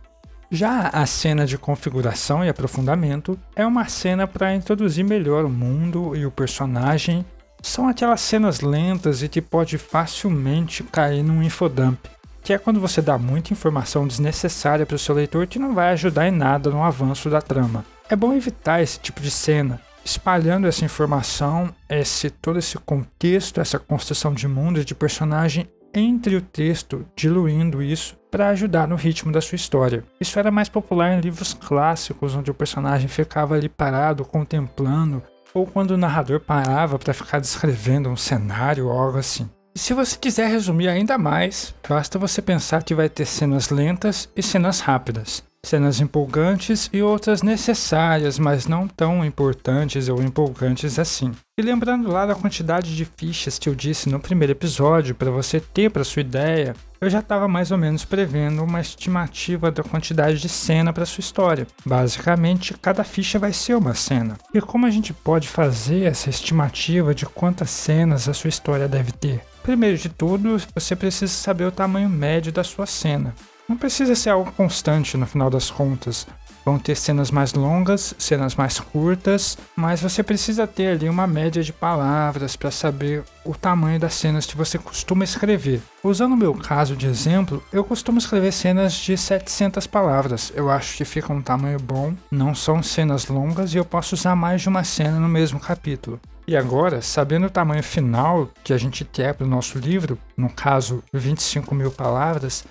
Já 0.50 0.88
a 0.88 1.07
cena 1.07 1.47
de 1.47 1.57
configuração 1.57 2.45
e 2.45 2.50
aprofundamento 2.50 3.38
é 3.57 3.66
uma 3.66 3.88
cena 3.88 4.26
para 4.26 4.54
introduzir 4.54 5.07
melhor 5.07 5.47
o 5.47 5.49
mundo 5.49 6.14
e 6.14 6.26
o 6.26 6.31
personagem. 6.31 7.25
São 7.62 7.88
aquelas 7.88 8.21
cenas 8.21 8.61
lentas 8.61 9.23
e 9.23 9.28
que 9.28 9.40
pode 9.40 9.78
facilmente 9.78 10.83
cair 10.83 11.23
num 11.23 11.42
infodump 11.42 12.12
que 12.43 12.53
é 12.53 12.59
quando 12.59 12.81
você 12.81 13.01
dá 13.01 13.17
muita 13.17 13.53
informação 13.53 14.07
desnecessária 14.07 14.85
para 14.85 14.97
o 14.97 14.99
seu 14.99 15.15
leitor 15.15 15.47
que 15.47 15.59
não 15.59 15.75
vai 15.75 15.91
ajudar 15.93 16.27
em 16.27 16.33
nada 16.33 16.71
no 16.71 16.83
avanço 16.83 17.31
da 17.31 17.41
trama. 17.41 17.85
É 18.09 18.17
bom 18.17 18.33
evitar 18.33 18.83
esse 18.83 18.99
tipo 18.99 19.21
de 19.21 19.31
cena, 19.31 19.81
espalhando 20.05 20.67
essa 20.67 20.85
informação, 20.85 21.73
esse 21.89 22.29
todo 22.29 22.59
esse 22.59 22.77
contexto, 22.79 23.61
essa 23.61 23.79
construção 23.79 24.35
de 24.35 24.49
mundo 24.49 24.81
e 24.81 24.85
de 24.85 24.95
personagem 24.95 25.69
entre 25.95 26.37
o 26.37 26.43
texto, 26.43 27.07
diluindo 27.15 27.83
isso 27.83 28.17
para 28.31 28.49
ajudar 28.49 28.89
no 28.89 28.97
ritmo 28.97 29.31
da 29.31 29.43
sua 29.43 29.57
história. 29.57 30.05
Isso 30.21 30.39
era 30.39 30.51
mais 30.51 30.69
popular 30.69 31.13
em 31.13 31.21
livros 31.21 31.53
clássicos, 31.55 32.35
onde 32.35 32.51
o 32.51 32.55
personagem 32.55 33.09
ficava 33.09 33.55
ali 33.55 33.69
parado 33.69 34.25
contemplando, 34.25 35.23
ou 35.53 35.67
quando 35.67 35.93
o 35.93 35.99
narrador 35.99 36.41
parava 36.41 36.99
para 36.99 37.13
ficar 37.13 37.41
descrevendo 37.41 38.09
um 38.09 38.17
cenário 38.17 38.87
ou 38.89 38.99
algo 38.99 39.19
assim. 39.19 39.51
Se 39.75 39.95
você 39.95 40.17
quiser 40.17 40.49
resumir 40.49 40.88
ainda 40.88 41.17
mais, 41.17 41.75
basta 41.88 42.19
você 42.19 42.43
pensar 42.43 42.83
que 42.83 42.95
vai 42.95 43.09
ter 43.09 43.25
cenas 43.25 43.71
lentas 43.71 44.29
e 44.37 44.43
cenas 44.43 44.81
rápidas 44.81 45.43
cenas 45.64 46.00
empolgantes 46.00 46.91
e 46.93 47.02
outras 47.02 47.41
necessárias, 47.41 48.37
mas 48.37 48.67
não 48.67 48.88
tão 48.88 49.25
importantes 49.25 50.09
ou 50.09 50.21
empolgantes 50.21 50.99
assim. 50.99 51.31
E 51.57 51.62
lembrando 51.62 52.11
lá 52.11 52.26
da 52.26 52.35
quantidade 52.35 52.97
de 52.97 53.05
fichas 53.05 53.61
que 53.61 53.69
eu 53.69 53.75
disse 53.75 54.09
no 54.09 54.19
primeiro 54.19 54.52
episódio 54.52 55.14
para 55.14 55.31
você 55.31 55.61
ter 55.61 55.88
para 55.88 56.02
sua 56.02 56.21
ideia, 56.21 56.75
eu 57.00 57.09
já 57.09 57.21
estava 57.21 57.47
mais 57.47 57.71
ou 57.71 57.79
menos 57.79 58.05
prevendo 58.05 58.64
uma 58.64 58.81
estimativa 58.81 59.71
da 59.71 59.85
quantidade 59.85 60.41
de 60.41 60.49
cena 60.49 60.93
para 60.93 61.07
sua 61.07 61.21
história. 61.21 61.67
Basicamente, 61.87 62.75
cada 62.75 63.05
ficha 63.05 63.38
vai 63.38 63.52
ser 63.52 63.76
uma 63.76 63.95
cena. 63.95 64.37
E 64.52 64.61
como 64.61 64.85
a 64.85 64.91
gente 64.91 65.12
pode 65.12 65.47
fazer 65.47 66.05
essa 66.05 66.29
estimativa 66.29 67.14
de 67.14 67.25
quantas 67.25 67.71
cenas 67.71 68.29
a 68.29 68.35
sua 68.35 68.49
história 68.49 68.88
deve 68.88 69.12
ter? 69.12 69.52
Primeiro 69.62 69.97
de 69.97 70.09
tudo, 70.09 70.61
você 70.75 70.97
precisa 70.97 71.33
saber 71.33 71.64
o 71.64 71.73
tamanho 71.73 72.09
médio 72.09 72.52
da 72.52 72.64
sua 72.64 72.85
cena. 72.85 73.33
Não 73.69 73.76
precisa 73.76 74.14
ser 74.16 74.31
algo 74.31 74.50
constante 74.52 75.16
no 75.16 75.25
final 75.25 75.49
das 75.49 75.71
contas. 75.71 76.26
Vão 76.64 76.78
ter 76.78 76.97
cenas 76.97 77.31
mais 77.31 77.54
longas, 77.54 78.14
cenas 78.19 78.54
mais 78.54 78.78
curtas, 78.78 79.57
mas 79.75 80.00
você 80.00 80.23
precisa 80.23 80.66
ter 80.66 80.88
ali 80.88 81.09
uma 81.09 81.26
média 81.26 81.62
de 81.62 81.73
palavras 81.73 82.57
para 82.57 82.71
saber 82.71 83.25
o 83.45 83.54
tamanho 83.54 83.99
das 83.99 84.14
cenas 84.14 84.47
que 84.47 84.57
você 84.57 84.78
costuma 84.78 85.25
escrever. 85.25 85.81
Usando 86.02 86.33
o 86.33 86.37
meu 86.37 86.54
caso 86.54 86.95
de 86.97 87.07
exemplo, 87.07 87.62
eu 87.73 87.85
costumo 87.85 88.19
escrever 88.19 88.52
cenas 88.52 88.95
de 88.95 89.16
700 89.16 89.87
palavras. 89.87 90.52
Eu 90.54 90.71
acho 90.71 90.97
que 90.97 91.04
fica 91.04 91.33
um 91.33 91.42
tamanho 91.42 91.78
bom, 91.81 92.14
não 92.31 92.54
são 92.54 92.83
cenas 92.83 93.26
longas 93.28 93.75
e 93.75 93.78
eu 93.78 93.85
posso 93.85 94.14
usar 94.14 94.37
mais 94.37 94.62
de 94.62 94.69
uma 94.69 94.85
cena 94.85 95.19
no 95.19 95.28
mesmo 95.28 95.59
capítulo. 95.59 96.21
E 96.47 96.57
agora, 96.57 97.01
sabendo 97.01 97.47
o 97.47 97.51
tamanho 97.51 97.83
final 97.83 98.51
que 98.65 98.73
a 98.73 98.79
gente 98.79 99.05
quer 99.05 99.35
para 99.35 99.47
o 99.47 99.51
nosso 99.51 99.79
livro, 99.79 100.19
no 100.37 100.51
caso 100.51 101.03
25 101.13 101.75
mil 101.75 101.91
palavras, 101.91 102.65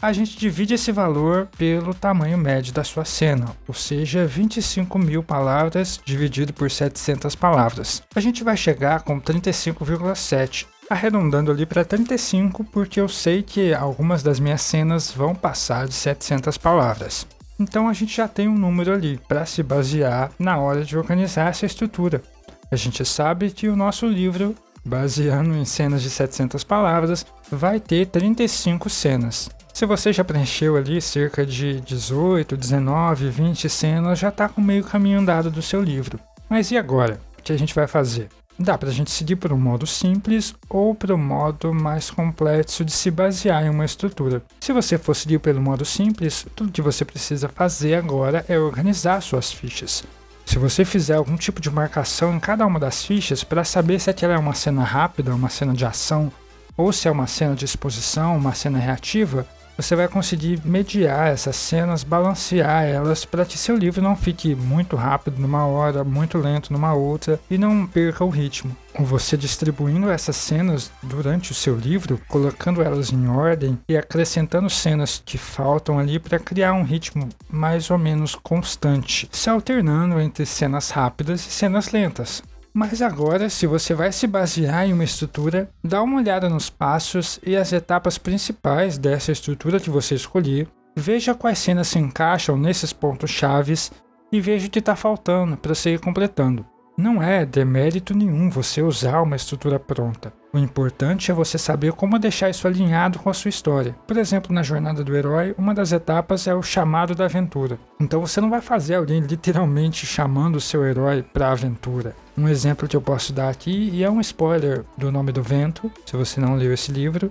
a 0.00 0.12
gente 0.14 0.38
divide 0.38 0.74
esse 0.74 0.90
valor 0.90 1.48
pelo 1.58 1.92
tamanho 1.92 2.38
médio 2.38 2.72
da 2.72 2.82
sua 2.82 3.04
cena, 3.04 3.54
ou 3.68 3.74
seja, 3.74 4.26
25 4.26 4.98
mil 4.98 5.22
palavras 5.22 6.00
dividido 6.02 6.54
por 6.54 6.70
700 6.70 7.34
palavras. 7.34 8.02
A 8.14 8.20
gente 8.20 8.42
vai 8.42 8.56
chegar 8.56 9.02
com 9.02 9.20
35,7, 9.20 10.66
arredondando 10.88 11.50
ali 11.50 11.66
para 11.66 11.84
35, 11.84 12.64
porque 12.64 12.98
eu 12.98 13.08
sei 13.08 13.42
que 13.42 13.74
algumas 13.74 14.22
das 14.22 14.40
minhas 14.40 14.62
cenas 14.62 15.10
vão 15.10 15.34
passar 15.34 15.86
de 15.86 15.94
700 15.94 16.56
palavras. 16.56 17.26
Então 17.60 17.86
a 17.86 17.92
gente 17.92 18.16
já 18.16 18.26
tem 18.26 18.48
um 18.48 18.56
número 18.56 18.94
ali 18.94 19.20
para 19.28 19.44
se 19.44 19.62
basear 19.62 20.32
na 20.38 20.56
hora 20.56 20.82
de 20.82 20.96
organizar 20.96 21.50
essa 21.50 21.66
estrutura. 21.66 22.22
A 22.70 22.76
gente 22.76 23.04
sabe 23.04 23.50
que 23.50 23.68
o 23.68 23.74
nosso 23.74 24.06
livro, 24.06 24.54
baseando 24.84 25.56
em 25.56 25.64
cenas 25.64 26.02
de 26.02 26.10
700 26.10 26.62
palavras, 26.62 27.26
vai 27.50 27.80
ter 27.80 28.06
35 28.06 28.88
cenas. 28.88 29.50
Se 29.74 29.84
você 29.84 30.12
já 30.12 30.22
preencheu 30.22 30.76
ali 30.76 31.00
cerca 31.00 31.44
de 31.44 31.80
18, 31.80 32.56
19, 32.56 33.28
20 33.28 33.68
cenas, 33.68 34.20
já 34.20 34.28
está 34.28 34.48
com 34.48 34.60
meio 34.60 34.84
caminho 34.84 35.18
andado 35.18 35.50
do 35.50 35.60
seu 35.60 35.82
livro. 35.82 36.20
Mas 36.48 36.70
e 36.70 36.76
agora? 36.76 37.20
O 37.38 37.42
que 37.42 37.52
a 37.52 37.58
gente 37.58 37.74
vai 37.74 37.88
fazer? 37.88 38.28
Dá 38.56 38.78
para 38.78 38.90
a 38.90 38.92
gente 38.92 39.10
seguir 39.10 39.36
por 39.36 39.52
um 39.52 39.58
modo 39.58 39.84
simples 39.86 40.54
ou 40.68 40.94
para 40.94 41.14
o 41.14 41.18
modo 41.18 41.74
mais 41.74 42.08
complexo 42.08 42.84
de 42.84 42.92
se 42.92 43.10
basear 43.10 43.64
em 43.64 43.70
uma 43.70 43.84
estrutura. 43.84 44.42
Se 44.60 44.72
você 44.72 44.96
for 44.96 45.16
seguir 45.16 45.40
pelo 45.40 45.60
modo 45.60 45.84
simples, 45.84 46.46
tudo 46.54 46.70
que 46.70 46.82
você 46.82 47.04
precisa 47.04 47.48
fazer 47.48 47.94
agora 47.94 48.44
é 48.48 48.58
organizar 48.58 49.20
suas 49.22 49.50
fichas. 49.50 50.04
Se 50.50 50.58
você 50.58 50.84
fizer 50.84 51.14
algum 51.14 51.36
tipo 51.36 51.60
de 51.60 51.70
marcação 51.70 52.34
em 52.34 52.40
cada 52.40 52.66
uma 52.66 52.80
das 52.80 53.04
fichas 53.04 53.44
para 53.44 53.62
saber 53.62 54.00
se 54.00 54.10
aquela 54.10 54.34
é 54.34 54.36
uma 54.36 54.52
cena 54.52 54.82
rápida, 54.82 55.32
uma 55.32 55.48
cena 55.48 55.72
de 55.72 55.86
ação, 55.86 56.32
ou 56.76 56.92
se 56.92 57.06
é 57.06 57.10
uma 57.10 57.28
cena 57.28 57.54
de 57.54 57.64
exposição, 57.64 58.36
uma 58.36 58.52
cena 58.52 58.76
reativa, 58.76 59.46
você 59.76 59.94
vai 59.94 60.08
conseguir 60.08 60.60
mediar 60.64 61.28
essas 61.28 61.54
cenas, 61.54 62.02
balancear 62.02 62.82
elas 62.82 63.24
para 63.24 63.44
que 63.44 63.56
seu 63.56 63.76
livro 63.76 64.02
não 64.02 64.16
fique 64.16 64.52
muito 64.56 64.96
rápido 64.96 65.40
numa 65.40 65.64
hora, 65.66 66.02
muito 66.02 66.36
lento 66.36 66.72
numa 66.72 66.94
outra 66.94 67.38
e 67.48 67.56
não 67.56 67.86
perca 67.86 68.24
o 68.24 68.28
ritmo. 68.28 68.76
Você 69.02 69.36
distribuindo 69.36 70.10
essas 70.10 70.36
cenas 70.36 70.92
durante 71.02 71.52
o 71.52 71.54
seu 71.54 71.74
livro, 71.74 72.20
colocando 72.28 72.82
elas 72.82 73.10
em 73.10 73.28
ordem 73.28 73.78
e 73.88 73.96
acrescentando 73.96 74.68
cenas 74.68 75.22
que 75.24 75.38
faltam 75.38 75.98
ali 75.98 76.18
para 76.18 76.38
criar 76.38 76.74
um 76.74 76.82
ritmo 76.82 77.28
mais 77.48 77.90
ou 77.90 77.96
menos 77.96 78.34
constante, 78.34 79.28
se 79.32 79.48
alternando 79.48 80.20
entre 80.20 80.44
cenas 80.44 80.90
rápidas 80.90 81.40
e 81.40 81.50
cenas 81.50 81.90
lentas. 81.90 82.42
Mas 82.74 83.00
agora, 83.00 83.48
se 83.48 83.66
você 83.66 83.94
vai 83.94 84.12
se 84.12 84.26
basear 84.26 84.86
em 84.86 84.92
uma 84.92 85.02
estrutura, 85.02 85.68
dá 85.82 86.02
uma 86.02 86.18
olhada 86.18 86.48
nos 86.48 86.68
passos 86.70 87.40
e 87.44 87.56
as 87.56 87.72
etapas 87.72 88.18
principais 88.18 88.98
dessa 88.98 89.32
estrutura 89.32 89.80
que 89.80 89.90
você 89.90 90.14
escolher, 90.14 90.68
veja 90.94 91.34
quais 91.34 91.58
cenas 91.58 91.88
se 91.88 91.98
encaixam 91.98 92.56
nesses 92.56 92.92
pontos 92.92 93.30
chaves 93.30 93.90
e 94.30 94.40
veja 94.40 94.68
o 94.68 94.70
que 94.70 94.78
está 94.78 94.94
faltando 94.94 95.56
para 95.56 95.74
você 95.74 95.94
ir 95.94 96.00
completando. 96.00 96.64
Não 97.00 97.22
é 97.22 97.46
demérito 97.46 98.14
nenhum 98.14 98.50
você 98.50 98.82
usar 98.82 99.22
uma 99.22 99.34
estrutura 99.34 99.80
pronta. 99.80 100.30
O 100.52 100.58
importante 100.58 101.30
é 101.30 101.34
você 101.34 101.56
saber 101.56 101.92
como 101.92 102.18
deixar 102.18 102.50
isso 102.50 102.68
alinhado 102.68 103.18
com 103.18 103.30
a 103.30 103.32
sua 103.32 103.48
história. 103.48 103.96
Por 104.06 104.18
exemplo, 104.18 104.54
na 104.54 104.62
jornada 104.62 105.02
do 105.02 105.16
herói, 105.16 105.54
uma 105.56 105.72
das 105.72 105.92
etapas 105.92 106.46
é 106.46 106.54
o 106.54 106.62
chamado 106.62 107.14
da 107.14 107.24
aventura. 107.24 107.78
Então 107.98 108.20
você 108.20 108.38
não 108.38 108.50
vai 108.50 108.60
fazer 108.60 108.96
alguém 108.96 109.20
literalmente 109.20 110.04
chamando 110.04 110.56
o 110.56 110.60
seu 110.60 110.84
herói 110.84 111.22
para 111.22 111.48
a 111.48 111.52
aventura. 111.52 112.14
Um 112.36 112.46
exemplo 112.46 112.86
que 112.86 112.96
eu 112.96 113.00
posso 113.00 113.32
dar 113.32 113.48
aqui, 113.48 113.88
e 113.94 114.04
é 114.04 114.10
um 114.10 114.20
spoiler 114.20 114.84
do 114.98 115.10
Nome 115.10 115.32
do 115.32 115.42
Vento, 115.42 115.90
se 116.04 116.18
você 116.18 116.38
não 116.38 116.54
leu 116.54 116.70
esse 116.74 116.92
livro 116.92 117.30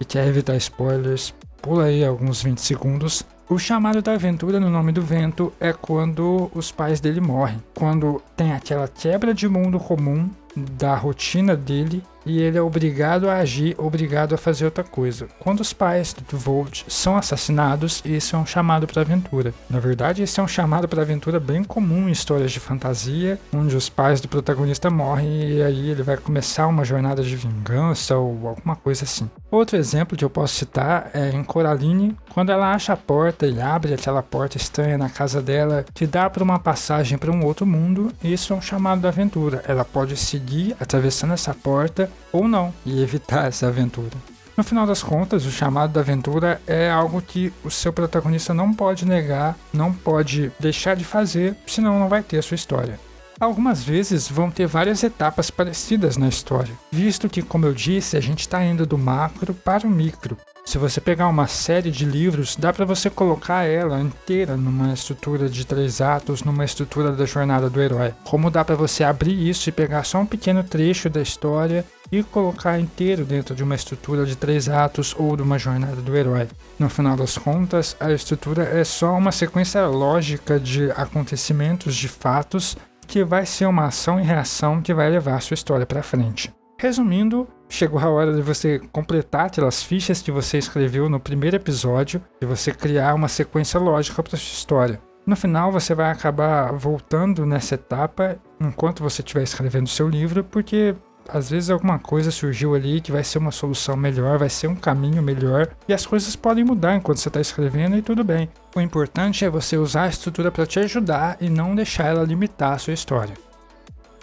e 0.00 0.04
quer 0.06 0.26
evitar 0.26 0.56
spoilers, 0.56 1.34
pula 1.60 1.84
aí 1.84 2.02
alguns 2.02 2.42
20 2.42 2.58
segundos. 2.58 3.22
O 3.50 3.58
chamado 3.58 4.00
da 4.00 4.12
aventura 4.12 4.60
no 4.60 4.70
nome 4.70 4.92
do 4.92 5.02
vento 5.02 5.52
é 5.58 5.72
quando 5.72 6.48
os 6.54 6.70
pais 6.70 7.00
dele 7.00 7.20
morrem, 7.20 7.60
quando 7.74 8.22
tem 8.36 8.52
aquela 8.52 8.86
quebra 8.86 9.34
de 9.34 9.48
mundo 9.48 9.80
comum 9.80 10.30
da 10.54 10.94
rotina 10.94 11.56
dele 11.56 12.00
e 12.24 12.40
ele 12.40 12.56
é 12.56 12.62
obrigado 12.62 13.28
a 13.28 13.38
agir, 13.38 13.74
obrigado 13.76 14.36
a 14.36 14.38
fazer 14.38 14.66
outra 14.66 14.84
coisa. 14.84 15.26
Quando 15.40 15.60
os 15.60 15.72
pais 15.72 16.14
do 16.30 16.38
Volt 16.38 16.84
são 16.86 17.16
assassinados, 17.16 18.00
isso 18.04 18.36
é 18.36 18.38
um 18.38 18.46
chamado 18.46 18.86
para 18.86 19.02
aventura. 19.02 19.52
Na 19.68 19.80
verdade, 19.80 20.22
esse 20.22 20.38
é 20.38 20.42
um 20.44 20.48
chamado 20.48 20.86
para 20.86 21.02
aventura 21.02 21.40
bem 21.40 21.64
comum 21.64 22.08
em 22.08 22.12
histórias 22.12 22.52
de 22.52 22.60
fantasia, 22.60 23.36
onde 23.52 23.74
os 23.74 23.88
pais 23.88 24.20
do 24.20 24.28
protagonista 24.28 24.88
morrem 24.88 25.50
e 25.50 25.60
aí 25.60 25.90
ele 25.90 26.04
vai 26.04 26.16
começar 26.16 26.68
uma 26.68 26.84
jornada 26.84 27.20
de 27.20 27.34
vingança 27.34 28.16
ou 28.16 28.46
alguma 28.46 28.76
coisa 28.76 29.02
assim. 29.02 29.28
Outro 29.50 29.76
exemplo 29.76 30.16
que 30.16 30.24
eu 30.24 30.30
posso 30.30 30.54
citar 30.54 31.10
é 31.12 31.30
em 31.30 31.42
Coraline, 31.42 32.16
quando 32.32 32.52
ela 32.52 32.72
acha 32.72 32.92
a 32.92 32.96
porta 32.96 33.48
e 33.48 33.60
abre 33.60 33.92
aquela 33.92 34.22
porta 34.22 34.56
estranha 34.56 34.96
na 34.96 35.10
casa 35.10 35.42
dela 35.42 35.84
que 35.92 36.06
dá 36.06 36.30
para 36.30 36.44
uma 36.44 36.58
passagem 36.58 37.18
para 37.18 37.32
um 37.32 37.44
outro 37.44 37.66
mundo, 37.66 38.12
isso 38.22 38.52
é 38.52 38.56
um 38.56 38.62
chamado 38.62 39.00
da 39.00 39.08
aventura. 39.08 39.64
Ela 39.66 39.84
pode 39.84 40.16
seguir 40.16 40.76
atravessando 40.78 41.32
essa 41.32 41.52
porta 41.52 42.08
ou 42.30 42.46
não 42.46 42.72
e 42.86 43.02
evitar 43.02 43.48
essa 43.48 43.66
aventura. 43.66 44.16
No 44.56 44.62
final 44.62 44.86
das 44.86 45.02
contas, 45.02 45.44
o 45.44 45.50
chamado 45.50 45.92
da 45.92 46.00
aventura 46.00 46.60
é 46.66 46.88
algo 46.88 47.20
que 47.20 47.52
o 47.64 47.70
seu 47.70 47.92
protagonista 47.92 48.54
não 48.54 48.72
pode 48.72 49.04
negar, 49.04 49.56
não 49.72 49.92
pode 49.92 50.52
deixar 50.60 50.94
de 50.94 51.04
fazer, 51.04 51.56
senão 51.66 51.98
não 51.98 52.08
vai 52.08 52.22
ter 52.22 52.38
a 52.38 52.42
sua 52.42 52.54
história. 52.54 53.00
Algumas 53.40 53.82
vezes 53.82 54.28
vão 54.28 54.50
ter 54.50 54.66
várias 54.66 55.02
etapas 55.02 55.50
parecidas 55.50 56.18
na 56.18 56.28
história, 56.28 56.78
visto 56.92 57.26
que, 57.26 57.40
como 57.40 57.64
eu 57.64 57.72
disse, 57.72 58.14
a 58.14 58.20
gente 58.20 58.40
está 58.40 58.62
indo 58.62 58.84
do 58.84 58.98
macro 58.98 59.54
para 59.54 59.86
o 59.86 59.90
micro. 59.90 60.36
Se 60.66 60.76
você 60.76 61.00
pegar 61.00 61.26
uma 61.26 61.46
série 61.46 61.90
de 61.90 62.04
livros, 62.04 62.54
dá 62.54 62.70
para 62.70 62.84
você 62.84 63.08
colocar 63.08 63.64
ela 63.64 63.98
inteira 63.98 64.58
numa 64.58 64.92
estrutura 64.92 65.48
de 65.48 65.66
três 65.66 66.02
atos, 66.02 66.44
numa 66.44 66.66
estrutura 66.66 67.12
da 67.12 67.24
jornada 67.24 67.70
do 67.70 67.80
herói. 67.80 68.12
Como 68.24 68.50
dá 68.50 68.62
para 68.62 68.76
você 68.76 69.02
abrir 69.02 69.48
isso 69.48 69.70
e 69.70 69.72
pegar 69.72 70.04
só 70.04 70.18
um 70.18 70.26
pequeno 70.26 70.62
trecho 70.62 71.08
da 71.08 71.22
história 71.22 71.82
e 72.12 72.22
colocar 72.22 72.78
inteiro 72.78 73.24
dentro 73.24 73.54
de 73.54 73.62
uma 73.62 73.74
estrutura 73.74 74.26
de 74.26 74.36
três 74.36 74.68
atos 74.68 75.14
ou 75.18 75.34
de 75.34 75.42
uma 75.42 75.58
jornada 75.58 75.96
do 75.96 76.14
herói. 76.14 76.46
No 76.78 76.90
final 76.90 77.16
das 77.16 77.38
contas, 77.38 77.96
a 77.98 78.12
estrutura 78.12 78.64
é 78.64 78.84
só 78.84 79.16
uma 79.16 79.32
sequência 79.32 79.86
lógica 79.86 80.60
de 80.60 80.90
acontecimentos, 80.90 81.96
de 81.96 82.06
fatos, 82.06 82.76
que 83.10 83.24
vai 83.24 83.44
ser 83.44 83.66
uma 83.66 83.86
ação 83.86 84.20
e 84.20 84.22
reação 84.22 84.80
que 84.80 84.94
vai 84.94 85.10
levar 85.10 85.42
sua 85.42 85.54
história 85.54 85.84
para 85.84 86.00
frente. 86.00 86.54
Resumindo, 86.78 87.48
chegou 87.68 87.98
a 87.98 88.08
hora 88.08 88.32
de 88.32 88.40
você 88.40 88.78
completar 88.92 89.46
aquelas 89.46 89.82
fichas 89.82 90.22
que 90.22 90.30
você 90.30 90.58
escreveu 90.58 91.08
no 91.08 91.18
primeiro 91.18 91.56
episódio 91.56 92.22
e 92.40 92.46
você 92.46 92.70
criar 92.70 93.14
uma 93.14 93.26
sequência 93.26 93.80
lógica 93.80 94.22
para 94.22 94.36
sua 94.36 94.54
história. 94.54 95.02
No 95.26 95.34
final, 95.34 95.72
você 95.72 95.92
vai 95.92 96.08
acabar 96.10 96.72
voltando 96.72 97.44
nessa 97.44 97.74
etapa 97.74 98.38
enquanto 98.60 99.02
você 99.02 99.22
estiver 99.22 99.42
escrevendo 99.42 99.88
seu 99.88 100.08
livro, 100.08 100.44
porque 100.44 100.94
às 101.32 101.50
vezes 101.50 101.70
alguma 101.70 101.98
coisa 101.98 102.30
surgiu 102.30 102.74
ali 102.74 103.00
que 103.00 103.12
vai 103.12 103.24
ser 103.24 103.38
uma 103.38 103.50
solução 103.50 103.96
melhor, 103.96 104.38
vai 104.38 104.48
ser 104.48 104.66
um 104.66 104.74
caminho 104.74 105.22
melhor 105.22 105.68
e 105.88 105.92
as 105.92 106.06
coisas 106.06 106.36
podem 106.36 106.64
mudar 106.64 106.96
enquanto 106.96 107.18
você 107.18 107.28
está 107.28 107.40
escrevendo 107.40 107.96
e 107.96 108.02
tudo 108.02 108.24
bem. 108.24 108.48
O 108.74 108.80
importante 108.80 109.44
é 109.44 109.50
você 109.50 109.76
usar 109.76 110.04
a 110.04 110.08
estrutura 110.08 110.50
para 110.50 110.66
te 110.66 110.78
ajudar 110.78 111.36
e 111.40 111.48
não 111.48 111.74
deixar 111.74 112.06
ela 112.06 112.24
limitar 112.24 112.72
a 112.72 112.78
sua 112.78 112.94
história. 112.94 113.34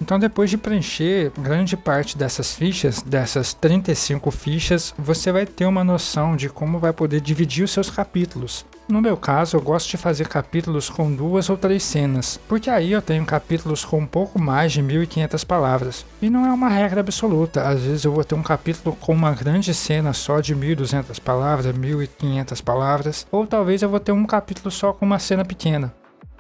Então, 0.02 0.20
depois 0.20 0.50
de 0.50 0.58
preencher 0.58 1.32
grande 1.40 1.76
parte 1.76 2.18
dessas 2.18 2.54
fichas, 2.54 3.02
dessas 3.02 3.54
35 3.54 4.30
fichas, 4.30 4.94
você 4.98 5.32
vai 5.32 5.46
ter 5.46 5.66
uma 5.66 5.84
noção 5.84 6.36
de 6.36 6.50
como 6.50 6.78
vai 6.78 6.94
poder 6.94 7.20
dividir 7.20 7.64
os 7.64 7.72
seus 7.72 7.90
capítulos. 7.90 8.64
No 8.88 9.02
meu 9.02 9.18
caso, 9.18 9.58
eu 9.58 9.62
gosto 9.62 9.90
de 9.90 9.98
fazer 9.98 10.30
capítulos 10.30 10.90
com 10.90 11.14
duas 11.14 11.50
ou 11.50 11.58
três 11.58 11.84
cenas, 11.84 12.40
porque 12.48 12.70
aí 12.70 12.94
eu 12.94 13.02
tenho 13.02 13.26
capítulos 13.26 13.84
com 13.84 14.00
um 14.00 14.06
pouco 14.06 14.40
mais 14.40 14.72
de 14.72 14.82
1500 14.82 15.44
palavras. 15.44 16.06
E 16.22 16.30
não 16.30 16.46
é 16.46 16.54
uma 16.54 16.70
regra 16.70 17.02
absoluta, 17.02 17.68
às 17.68 17.82
vezes 17.82 18.06
eu 18.06 18.14
vou 18.14 18.24
ter 18.24 18.36
um 18.36 18.42
capítulo 18.42 18.96
com 18.96 19.14
uma 19.14 19.34
grande 19.34 19.74
cena 19.74 20.14
só 20.14 20.40
de 20.40 20.56
1200 20.56 21.20
palavras, 21.20 21.78
1500 21.78 22.62
palavras, 22.62 23.28
ou 23.30 23.46
talvez 23.46 23.82
eu 23.82 23.90
vou 23.90 24.00
ter 24.00 24.14
um 24.14 24.26
capítulo 24.26 24.72
só 24.72 24.94
com 24.94 25.06
uma 25.06 25.20
cena 25.20 25.44
pequena. 25.44 25.94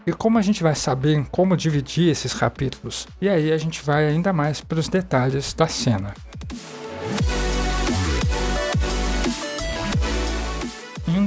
E 0.05 0.13
como 0.13 0.37
a 0.37 0.41
gente 0.41 0.63
vai 0.63 0.73
saber 0.73 1.25
como 1.29 1.57
dividir 1.57 2.09
esses 2.09 2.33
capítulos? 2.33 3.05
E 3.21 3.27
aí 3.27 3.51
a 3.51 3.57
gente 3.57 3.83
vai 3.83 4.07
ainda 4.07 4.31
mais 4.31 4.61
para 4.61 4.79
os 4.79 4.87
detalhes 4.87 5.53
da 5.53 5.67
cena. 5.67 6.13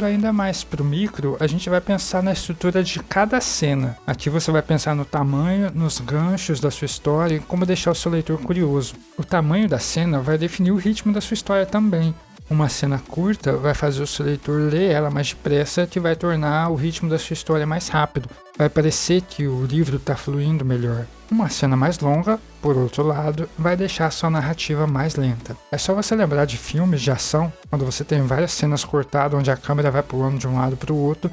Ainda 0.07 0.33
mais 0.33 0.65
para 0.65 0.83
o 0.83 0.85
micro, 0.85 1.37
a 1.41 1.47
gente 1.47 1.69
vai 1.69 1.81
pensar 1.81 2.23
na 2.23 2.33
estrutura 2.33 2.83
de 2.83 3.01
cada 3.01 3.41
cena. 3.41 3.97
Aqui 4.07 4.31
você 4.31 4.51
vai 4.51 4.63
pensar 4.63 4.95
no 4.95 5.05
tamanho, 5.05 5.71
nos 5.75 6.01
ganchos 6.01 6.61
da 6.61 6.71
sua 6.71 6.87
história 6.87 7.37
e 7.37 7.41
como 7.41 7.67
deixar 7.67 7.91
o 7.91 7.95
seu 7.95 8.11
leitor 8.11 8.39
curioso. 8.41 8.95
O 9.19 9.25
tamanho 9.25 9.69
da 9.69 9.79
cena 9.79 10.21
vai 10.21 10.39
definir 10.39 10.73
o 10.73 10.77
ritmo 10.77 11.13
da 11.13 11.21
sua 11.21 11.35
história 11.35 11.67
também. 11.67 12.15
Uma 12.49 12.69
cena 12.69 12.99
curta 12.99 13.57
vai 13.57 13.75
fazer 13.75 14.03
o 14.03 14.07
seu 14.07 14.27
leitor 14.27 14.61
ler 14.73 14.91
ela 14.91 15.09
mais 15.09 15.29
depressa, 15.29 15.87
que 15.87 16.01
vai 16.01 16.17
tornar 16.17 16.69
o 16.71 16.75
ritmo 16.75 17.09
da 17.09 17.19
sua 17.19 17.35
história 17.35 17.65
mais 17.65 17.89
rápido. 17.89 18.29
Vai 18.59 18.69
parecer 18.69 19.23
que 19.23 19.47
o 19.47 19.65
livro 19.65 19.97
está 19.97 20.17
fluindo 20.17 20.65
melhor. 20.65 21.07
Uma 21.31 21.49
cena 21.49 21.77
mais 21.77 21.99
longa, 22.01 22.41
por 22.61 22.77
outro 22.77 23.05
lado, 23.05 23.49
vai 23.57 23.77
deixar 23.77 24.11
sua 24.11 24.29
narrativa 24.29 24.87
mais 24.87 25.15
lenta. 25.15 25.57
É 25.71 25.79
só 25.79 25.95
você 25.95 26.15
lembrar 26.15 26.45
de 26.45 26.57
filmes 26.57 27.01
de 27.01 27.11
ação, 27.11 27.53
quando 27.69 27.85
você 27.85 28.03
tem 28.03 28.21
várias 28.23 28.53
cenas 28.53 28.85
cortadas 28.85 29.39
onde 29.39 29.51
a 29.51 29.57
câmera 29.57 29.91
vai 29.91 30.03
pulando 30.03 30.39
de 30.39 30.49
um 30.49 30.57
lado 30.57 30.77
para 30.77 30.93
o 30.93 30.97
outro 30.97 31.31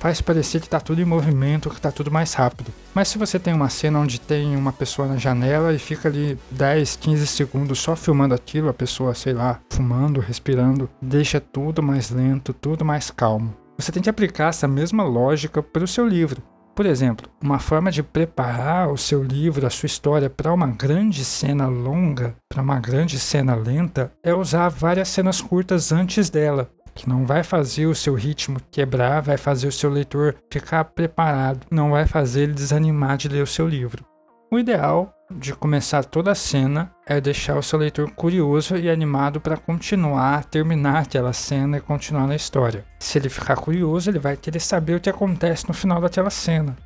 faz 0.00 0.20
parecer 0.22 0.60
que 0.60 0.66
está 0.66 0.80
tudo 0.80 1.00
em 1.00 1.04
movimento, 1.04 1.68
que 1.68 1.76
está 1.76 1.92
tudo 1.92 2.10
mais 2.10 2.32
rápido. 2.32 2.72
Mas 2.94 3.08
se 3.08 3.18
você 3.18 3.38
tem 3.38 3.52
uma 3.52 3.68
cena 3.68 4.00
onde 4.00 4.18
tem 4.18 4.56
uma 4.56 4.72
pessoa 4.72 5.06
na 5.06 5.18
janela 5.18 5.74
e 5.74 5.78
fica 5.78 6.08
ali 6.08 6.38
10, 6.50 6.96
15 6.96 7.26
segundos 7.26 7.78
só 7.78 7.94
filmando 7.94 8.34
aquilo, 8.34 8.70
a 8.70 8.74
pessoa, 8.74 9.14
sei 9.14 9.34
lá, 9.34 9.60
fumando, 9.68 10.18
respirando, 10.18 10.88
deixa 11.02 11.38
tudo 11.38 11.82
mais 11.82 12.10
lento, 12.10 12.54
tudo 12.54 12.82
mais 12.82 13.10
calmo. 13.10 13.54
Você 13.78 13.92
tem 13.92 14.02
que 14.02 14.10
aplicar 14.10 14.48
essa 14.48 14.66
mesma 14.66 15.04
lógica 15.04 15.62
para 15.62 15.84
o 15.84 15.88
seu 15.88 16.06
livro. 16.06 16.42
Por 16.80 16.86
exemplo, 16.86 17.30
uma 17.42 17.58
forma 17.58 17.92
de 17.92 18.02
preparar 18.02 18.90
o 18.90 18.96
seu 18.96 19.22
livro, 19.22 19.66
a 19.66 19.68
sua 19.68 19.86
história 19.86 20.30
para 20.30 20.50
uma 20.50 20.66
grande 20.66 21.26
cena 21.26 21.66
longa, 21.66 22.34
para 22.48 22.62
uma 22.62 22.80
grande 22.80 23.18
cena 23.18 23.54
lenta, 23.54 24.10
é 24.22 24.32
usar 24.32 24.70
várias 24.70 25.08
cenas 25.08 25.42
curtas 25.42 25.92
antes 25.92 26.30
dela 26.30 26.70
que 26.94 27.06
não 27.06 27.26
vai 27.26 27.42
fazer 27.42 27.84
o 27.84 27.94
seu 27.94 28.14
ritmo 28.14 28.58
quebrar, 28.70 29.20
vai 29.20 29.36
fazer 29.36 29.68
o 29.68 29.72
seu 29.72 29.90
leitor 29.90 30.34
ficar 30.50 30.84
preparado, 30.84 31.66
não 31.70 31.90
vai 31.90 32.06
fazer 32.06 32.44
ele 32.44 32.54
desanimar 32.54 33.18
de 33.18 33.28
ler 33.28 33.42
o 33.42 33.46
seu 33.46 33.68
livro. 33.68 34.02
O 34.50 34.58
ideal 34.58 35.14
de 35.30 35.54
começar 35.54 36.04
toda 36.04 36.32
a 36.32 36.34
cena 36.34 36.90
é 37.06 37.20
deixar 37.20 37.56
o 37.56 37.62
seu 37.62 37.78
leitor 37.78 38.10
curioso 38.10 38.76
e 38.76 38.90
animado 38.90 39.40
para 39.40 39.56
continuar, 39.56 40.44
terminar 40.44 41.02
aquela 41.02 41.32
cena 41.32 41.76
e 41.76 41.80
continuar 41.80 42.26
na 42.26 42.34
história. 42.34 42.84
Se 42.98 43.18
ele 43.18 43.28
ficar 43.28 43.56
curioso, 43.56 44.10
ele 44.10 44.18
vai 44.18 44.36
querer 44.36 44.60
saber 44.60 44.96
o 44.96 45.00
que 45.00 45.08
acontece 45.08 45.68
no 45.68 45.74
final 45.74 46.00
daquela 46.00 46.30
cena. 46.30 46.76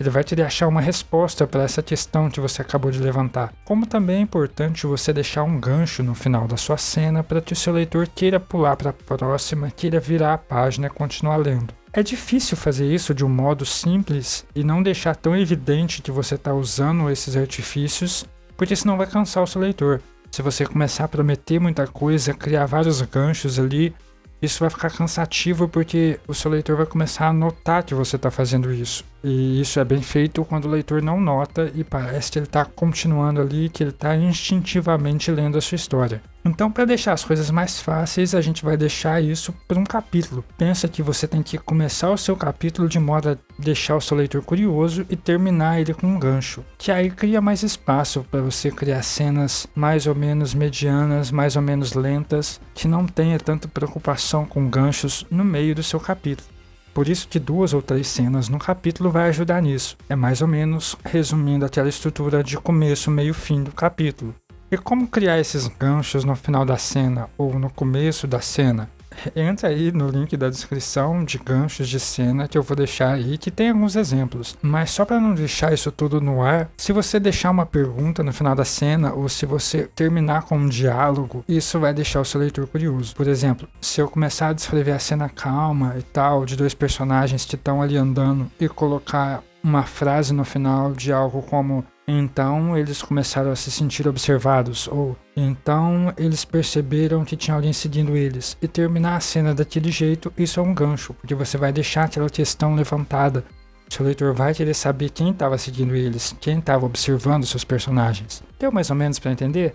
Ele 0.00 0.10
vai 0.10 0.24
te 0.24 0.40
achar 0.42 0.66
uma 0.66 0.80
resposta 0.80 1.46
para 1.46 1.62
essa 1.62 1.82
questão 1.82 2.28
que 2.28 2.40
você 2.40 2.60
acabou 2.60 2.90
de 2.90 2.98
levantar. 2.98 3.52
Como 3.64 3.86
também 3.86 4.16
é 4.16 4.20
importante 4.20 4.86
você 4.86 5.12
deixar 5.12 5.44
um 5.44 5.60
gancho 5.60 6.02
no 6.02 6.14
final 6.14 6.48
da 6.48 6.56
sua 6.56 6.76
cena 6.76 7.22
para 7.22 7.40
que 7.40 7.52
o 7.52 7.56
seu 7.56 7.72
leitor 7.72 8.08
queira 8.08 8.40
pular 8.40 8.76
para 8.76 8.90
a 8.90 8.92
próxima, 8.92 9.70
queira 9.70 10.00
virar 10.00 10.34
a 10.34 10.38
página 10.38 10.88
e 10.88 10.90
continuar 10.90 11.36
lendo. 11.36 11.81
É 11.94 12.02
difícil 12.02 12.56
fazer 12.56 12.86
isso 12.86 13.14
de 13.14 13.22
um 13.22 13.28
modo 13.28 13.66
simples 13.66 14.46
e 14.54 14.64
não 14.64 14.82
deixar 14.82 15.14
tão 15.14 15.36
evidente 15.36 16.00
que 16.00 16.10
você 16.10 16.36
está 16.36 16.54
usando 16.54 17.10
esses 17.10 17.36
artifícios, 17.36 18.24
porque 18.56 18.74
senão 18.74 18.96
vai 18.96 19.06
cansar 19.06 19.42
o 19.42 19.46
seu 19.46 19.60
leitor. 19.60 20.00
Se 20.30 20.40
você 20.40 20.64
começar 20.64 21.04
a 21.04 21.08
prometer 21.08 21.60
muita 21.60 21.86
coisa, 21.86 22.32
criar 22.32 22.64
vários 22.64 23.02
ganchos 23.02 23.58
ali, 23.58 23.94
isso 24.40 24.60
vai 24.60 24.70
ficar 24.70 24.90
cansativo 24.90 25.68
porque 25.68 26.18
o 26.26 26.32
seu 26.32 26.50
leitor 26.50 26.78
vai 26.78 26.86
começar 26.86 27.28
a 27.28 27.32
notar 27.32 27.82
que 27.82 27.94
você 27.94 28.16
está 28.16 28.30
fazendo 28.30 28.72
isso. 28.72 29.04
E 29.24 29.60
isso 29.60 29.78
é 29.78 29.84
bem 29.84 30.02
feito 30.02 30.44
quando 30.44 30.64
o 30.64 30.70
leitor 30.70 31.02
não 31.02 31.20
nota 31.20 31.70
e 31.74 31.84
parece 31.84 32.32
que 32.32 32.38
ele 32.38 32.46
está 32.46 32.64
continuando 32.64 33.40
ali, 33.40 33.68
que 33.68 33.82
ele 33.82 33.90
está 33.90 34.16
instintivamente 34.16 35.30
lendo 35.30 35.56
a 35.56 35.60
sua 35.60 35.76
história. 35.76 36.20
Então, 36.44 36.72
para 36.72 36.84
deixar 36.84 37.12
as 37.12 37.24
coisas 37.24 37.50
mais 37.52 37.80
fáceis, 37.80 38.34
a 38.34 38.40
gente 38.40 38.64
vai 38.64 38.76
deixar 38.76 39.22
isso 39.22 39.54
para 39.68 39.78
um 39.78 39.84
capítulo. 39.84 40.44
Pensa 40.58 40.88
que 40.88 41.00
você 41.00 41.28
tem 41.28 41.40
que 41.40 41.56
começar 41.56 42.10
o 42.10 42.18
seu 42.18 42.36
capítulo 42.36 42.88
de 42.88 42.98
modo 42.98 43.30
a 43.30 43.36
deixar 43.56 43.94
o 43.94 44.00
seu 44.00 44.16
leitor 44.16 44.42
curioso 44.42 45.06
e 45.08 45.14
terminar 45.14 45.80
ele 45.80 45.94
com 45.94 46.08
um 46.08 46.18
gancho, 46.18 46.64
que 46.76 46.90
aí 46.90 47.10
cria 47.10 47.40
mais 47.40 47.62
espaço 47.62 48.26
para 48.28 48.40
você 48.40 48.72
criar 48.72 49.02
cenas 49.02 49.68
mais 49.72 50.08
ou 50.08 50.16
menos 50.16 50.52
medianas, 50.52 51.30
mais 51.30 51.54
ou 51.54 51.62
menos 51.62 51.92
lentas, 51.92 52.60
que 52.74 52.88
não 52.88 53.06
tenha 53.06 53.38
tanta 53.38 53.68
preocupação 53.68 54.44
com 54.44 54.68
ganchos 54.68 55.24
no 55.30 55.44
meio 55.44 55.76
do 55.76 55.82
seu 55.82 56.00
capítulo. 56.00 56.51
Por 56.94 57.08
isso 57.08 57.26
que 57.26 57.38
duas 57.38 57.72
ou 57.72 57.80
três 57.80 58.06
cenas 58.06 58.48
no 58.48 58.58
capítulo 58.58 59.10
vai 59.10 59.28
ajudar 59.28 59.62
nisso. 59.62 59.96
É 60.08 60.14
mais 60.14 60.42
ou 60.42 60.48
menos 60.48 60.96
resumindo 61.04 61.64
aquela 61.64 61.88
estrutura 61.88 62.44
de 62.44 62.58
começo, 62.58 63.10
meio, 63.10 63.32
fim 63.32 63.62
do 63.62 63.72
capítulo. 63.72 64.34
E 64.70 64.76
como 64.76 65.06
criar 65.06 65.38
esses 65.38 65.68
ganchos 65.68 66.24
no 66.24 66.34
final 66.36 66.64
da 66.64 66.76
cena 66.76 67.28
ou 67.36 67.58
no 67.58 67.70
começo 67.70 68.26
da 68.26 68.40
cena? 68.40 68.90
Entra 69.34 69.68
aí 69.68 69.92
no 69.92 70.08
link 70.08 70.36
da 70.36 70.48
descrição 70.48 71.24
de 71.24 71.38
ganchos 71.38 71.88
de 71.88 71.98
cena 71.98 72.48
que 72.48 72.56
eu 72.56 72.62
vou 72.62 72.76
deixar 72.76 73.12
aí, 73.12 73.38
que 73.38 73.50
tem 73.50 73.70
alguns 73.70 73.96
exemplos. 73.96 74.56
Mas 74.62 74.90
só 74.90 75.04
para 75.04 75.20
não 75.20 75.34
deixar 75.34 75.72
isso 75.72 75.90
tudo 75.90 76.20
no 76.20 76.42
ar, 76.42 76.70
se 76.76 76.92
você 76.92 77.18
deixar 77.18 77.50
uma 77.50 77.66
pergunta 77.66 78.22
no 78.22 78.32
final 78.32 78.54
da 78.54 78.64
cena 78.64 79.12
ou 79.12 79.28
se 79.28 79.46
você 79.46 79.88
terminar 79.94 80.42
com 80.42 80.56
um 80.56 80.68
diálogo, 80.68 81.44
isso 81.48 81.78
vai 81.78 81.92
deixar 81.92 82.20
o 82.20 82.24
seu 82.24 82.40
leitor 82.40 82.66
curioso. 82.66 83.14
Por 83.14 83.28
exemplo, 83.28 83.68
se 83.80 84.00
eu 84.00 84.08
começar 84.08 84.48
a 84.48 84.52
descrever 84.52 84.92
a 84.92 84.98
cena 84.98 85.28
calma 85.28 85.94
e 85.98 86.02
tal, 86.02 86.44
de 86.44 86.56
dois 86.56 86.74
personagens 86.74 87.44
que 87.44 87.54
estão 87.54 87.82
ali 87.82 87.96
andando 87.96 88.50
e 88.60 88.68
colocar 88.68 89.42
uma 89.62 89.84
frase 89.84 90.34
no 90.34 90.44
final 90.44 90.92
de 90.92 91.12
algo 91.12 91.40
como 91.42 91.84
então 92.18 92.76
eles 92.76 93.02
começaram 93.02 93.50
a 93.50 93.56
se 93.56 93.70
sentir 93.70 94.06
observados, 94.06 94.88
ou 94.88 95.16
então 95.36 96.12
eles 96.16 96.44
perceberam 96.44 97.24
que 97.24 97.36
tinha 97.36 97.54
alguém 97.54 97.72
seguindo 97.72 98.16
eles. 98.16 98.56
E 98.60 98.68
terminar 98.68 99.16
a 99.16 99.20
cena 99.20 99.54
daquele 99.54 99.90
jeito, 99.90 100.32
isso 100.36 100.60
é 100.60 100.62
um 100.62 100.74
gancho, 100.74 101.14
porque 101.14 101.34
você 101.34 101.56
vai 101.56 101.72
deixar 101.72 102.04
aquela 102.04 102.28
questão 102.28 102.74
levantada. 102.74 103.44
Seu 103.88 104.06
leitor 104.06 104.32
vai 104.32 104.54
querer 104.54 104.74
saber 104.74 105.10
quem 105.10 105.30
estava 105.30 105.58
seguindo 105.58 105.94
eles, 105.94 106.34
quem 106.40 106.58
estava 106.58 106.86
observando 106.86 107.44
seus 107.44 107.64
personagens. 107.64 108.42
Deu 108.58 108.72
mais 108.72 108.88
ou 108.88 108.96
menos 108.96 109.18
para 109.18 109.32
entender? 109.32 109.74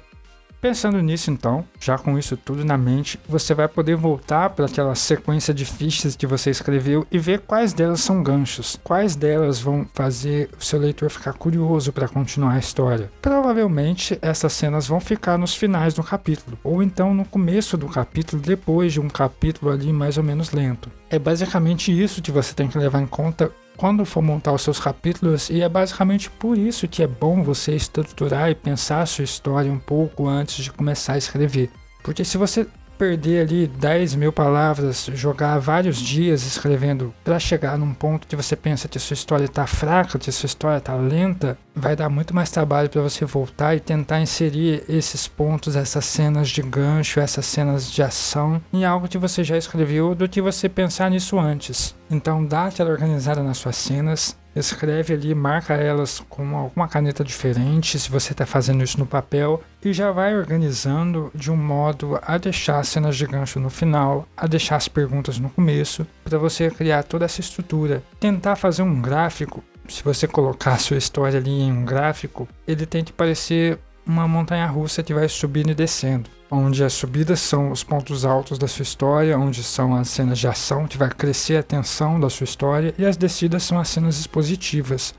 Pensando 0.59 0.99
nisso, 1.01 1.29
então, 1.29 1.63
já 1.79 1.97
com 1.97 2.17
isso 2.17 2.35
tudo 2.35 2.65
na 2.65 2.77
mente, 2.77 3.19
você 3.29 3.53
vai 3.53 3.67
poder 3.67 3.95
voltar 3.95 4.49
para 4.49 4.65
aquela 4.65 4.95
sequência 4.95 5.53
de 5.53 5.63
fichas 5.65 6.15
que 6.15 6.25
você 6.25 6.49
escreveu 6.49 7.05
e 7.11 7.19
ver 7.19 7.41
quais 7.41 7.73
delas 7.73 8.01
são 8.01 8.23
ganchos, 8.23 8.79
quais 8.83 9.15
delas 9.15 9.59
vão 9.59 9.87
fazer 9.93 10.49
o 10.59 10.63
seu 10.63 10.79
leitor 10.79 11.11
ficar 11.11 11.33
curioso 11.33 11.93
para 11.93 12.07
continuar 12.07 12.53
a 12.53 12.59
história. 12.59 13.11
Provavelmente 13.21 14.17
essas 14.19 14.51
cenas 14.53 14.87
vão 14.87 14.99
ficar 14.99 15.37
nos 15.37 15.55
finais 15.55 15.93
do 15.93 16.03
capítulo, 16.03 16.57
ou 16.63 16.81
então 16.81 17.13
no 17.13 17.23
começo 17.23 17.77
do 17.77 17.87
capítulo, 17.87 18.41
depois 18.41 18.93
de 18.93 18.99
um 18.99 19.09
capítulo 19.09 19.71
ali 19.71 19.93
mais 19.93 20.17
ou 20.17 20.23
menos 20.23 20.51
lento. 20.51 20.91
É 21.09 21.19
basicamente 21.19 21.91
isso 21.91 22.21
que 22.21 22.31
você 22.31 22.53
tem 22.53 22.67
que 22.67 22.77
levar 22.79 23.01
em 23.01 23.07
conta 23.07 23.51
quando 23.77 24.03
for 24.03 24.21
montar 24.21 24.51
os 24.51 24.63
seus 24.63 24.79
capítulos, 24.79 25.49
e 25.49 25.61
é 25.61 25.69
basicamente 25.69 26.29
por 26.31 26.57
isso 26.57 26.87
que 26.87 27.03
é 27.03 27.07
bom 27.07 27.43
você 27.43 27.75
estruturar 27.75 28.49
e 28.49 28.55
pensar 28.55 29.01
a 29.01 29.05
sua 29.05 29.23
história 29.23 29.71
um 29.71 29.79
pouco 29.79 30.27
antes 30.27 30.63
de 30.63 30.71
começar 30.71 31.13
a 31.13 31.17
escrever. 31.17 31.69
Porque 32.03 32.25
se 32.25 32.37
você 32.37 32.67
perder 32.97 33.41
ali 33.41 33.67
10 33.67 34.15
mil 34.15 34.33
palavras, 34.33 35.09
jogar 35.13 35.59
vários 35.59 35.97
dias 35.97 36.43
escrevendo 36.43 37.13
para 37.23 37.39
chegar 37.39 37.77
num 37.77 37.93
ponto 37.93 38.27
que 38.27 38.35
você 38.35 38.55
pensa 38.55 38.87
que 38.87 38.99
sua 38.99 39.13
história 39.13 39.45
está 39.45 39.67
fraca, 39.67 40.19
que 40.19 40.31
sua 40.31 40.47
história 40.47 40.77
está 40.77 40.95
lenta, 40.95 41.57
vai 41.75 41.95
dar 41.95 42.09
muito 42.09 42.33
mais 42.33 42.49
trabalho 42.49 42.89
para 42.89 43.01
você 43.01 43.23
voltar 43.25 43.75
e 43.75 43.79
tentar 43.79 44.19
inserir 44.19 44.83
esses 44.89 45.27
pontos, 45.27 45.75
essas 45.75 46.05
cenas 46.05 46.49
de 46.49 46.61
gancho, 46.61 47.19
essas 47.19 47.45
cenas 47.45 47.91
de 47.91 48.01
ação 48.01 48.61
em 48.73 48.83
algo 48.83 49.07
que 49.07 49.17
você 49.17 49.43
já 49.43 49.57
escreveu 49.57 50.15
do 50.15 50.27
que 50.27 50.41
você 50.41 50.67
pensar 50.67 51.11
nisso 51.11 51.39
antes. 51.39 51.95
Então 52.09 52.43
dá 52.43 52.65
aquela 52.65 52.89
organizada 52.89 53.43
nas 53.43 53.57
suas 53.57 53.75
cenas, 53.75 54.35
escreve 54.59 55.13
ali, 55.13 55.33
marca 55.33 55.73
elas 55.73 56.23
com 56.29 56.57
alguma 56.57 56.87
caneta 56.87 57.23
diferente, 57.23 57.99
se 57.99 58.09
você 58.09 58.31
está 58.31 58.45
fazendo 58.45 58.83
isso 58.83 58.99
no 58.99 59.05
papel, 59.05 59.63
e 59.83 59.93
já 59.93 60.11
vai 60.11 60.35
organizando 60.35 61.31
de 61.33 61.51
um 61.51 61.55
modo 61.55 62.19
a 62.21 62.37
deixar 62.37 62.79
as 62.79 62.87
cenas 62.87 63.15
de 63.15 63.25
gancho 63.25 63.59
no 63.59 63.69
final, 63.69 64.27
a 64.35 64.47
deixar 64.47 64.75
as 64.75 64.87
perguntas 64.87 65.39
no 65.39 65.49
começo, 65.49 66.05
para 66.23 66.37
você 66.37 66.69
criar 66.69 67.03
toda 67.03 67.25
essa 67.25 67.41
estrutura. 67.41 68.03
Tentar 68.19 68.55
fazer 68.55 68.81
um 68.81 69.01
gráfico 69.01 69.63
se 69.87 70.03
você 70.03 70.27
colocar 70.27 70.73
a 70.73 70.77
sua 70.77 70.97
história 70.97 71.39
ali 71.39 71.61
em 71.61 71.71
um 71.71 71.85
gráfico, 71.85 72.47
ele 72.67 72.85
tem 72.85 73.03
que 73.03 73.13
parecer 73.13 73.79
uma 74.05 74.27
montanha 74.27 74.65
russa 74.65 75.03
que 75.03 75.13
vai 75.13 75.27
subindo 75.27 75.71
e 75.71 75.75
descendo. 75.75 76.29
Onde 76.49 76.83
as 76.83 76.93
subidas 76.93 77.41
são 77.41 77.71
os 77.71 77.83
pontos 77.83 78.23
altos 78.23 78.57
da 78.57 78.67
sua 78.67 78.83
história, 78.83 79.37
onde 79.37 79.61
são 79.63 79.95
as 79.95 80.07
cenas 80.09 80.39
de 80.39 80.47
ação, 80.47 80.87
que 80.87 80.97
vai 80.97 81.09
crescer 81.09 81.57
a 81.57 81.63
tensão 81.63 82.19
da 82.19 82.29
sua 82.29 82.45
história, 82.45 82.93
e 82.97 83.05
as 83.05 83.17
descidas 83.17 83.63
são 83.63 83.77
as 83.77 83.89
cenas 83.89 84.17
expositivas. 84.17 85.13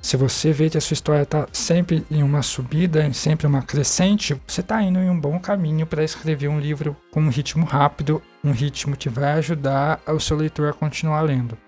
Se 0.00 0.16
você 0.16 0.50
vê 0.52 0.70
que 0.70 0.78
a 0.78 0.80
sua 0.80 0.94
história 0.94 1.22
está 1.22 1.46
sempre 1.52 2.06
em 2.10 2.22
uma 2.22 2.40
subida, 2.40 3.04
em 3.04 3.12
sempre 3.12 3.46
uma 3.46 3.62
crescente, 3.62 4.40
você 4.46 4.62
está 4.62 4.82
indo 4.82 4.98
em 4.98 5.10
um 5.10 5.20
bom 5.20 5.38
caminho 5.38 5.86
para 5.86 6.02
escrever 6.02 6.48
um 6.48 6.58
livro 6.58 6.96
com 7.10 7.20
um 7.20 7.28
ritmo 7.28 7.66
rápido, 7.66 8.22
um 8.42 8.52
ritmo 8.52 8.96
que 8.96 9.10
vai 9.10 9.32
ajudar 9.32 10.00
o 10.06 10.18
seu 10.18 10.36
leitor 10.36 10.70
a 10.70 10.72
continuar 10.72 11.20
lendo. 11.20 11.58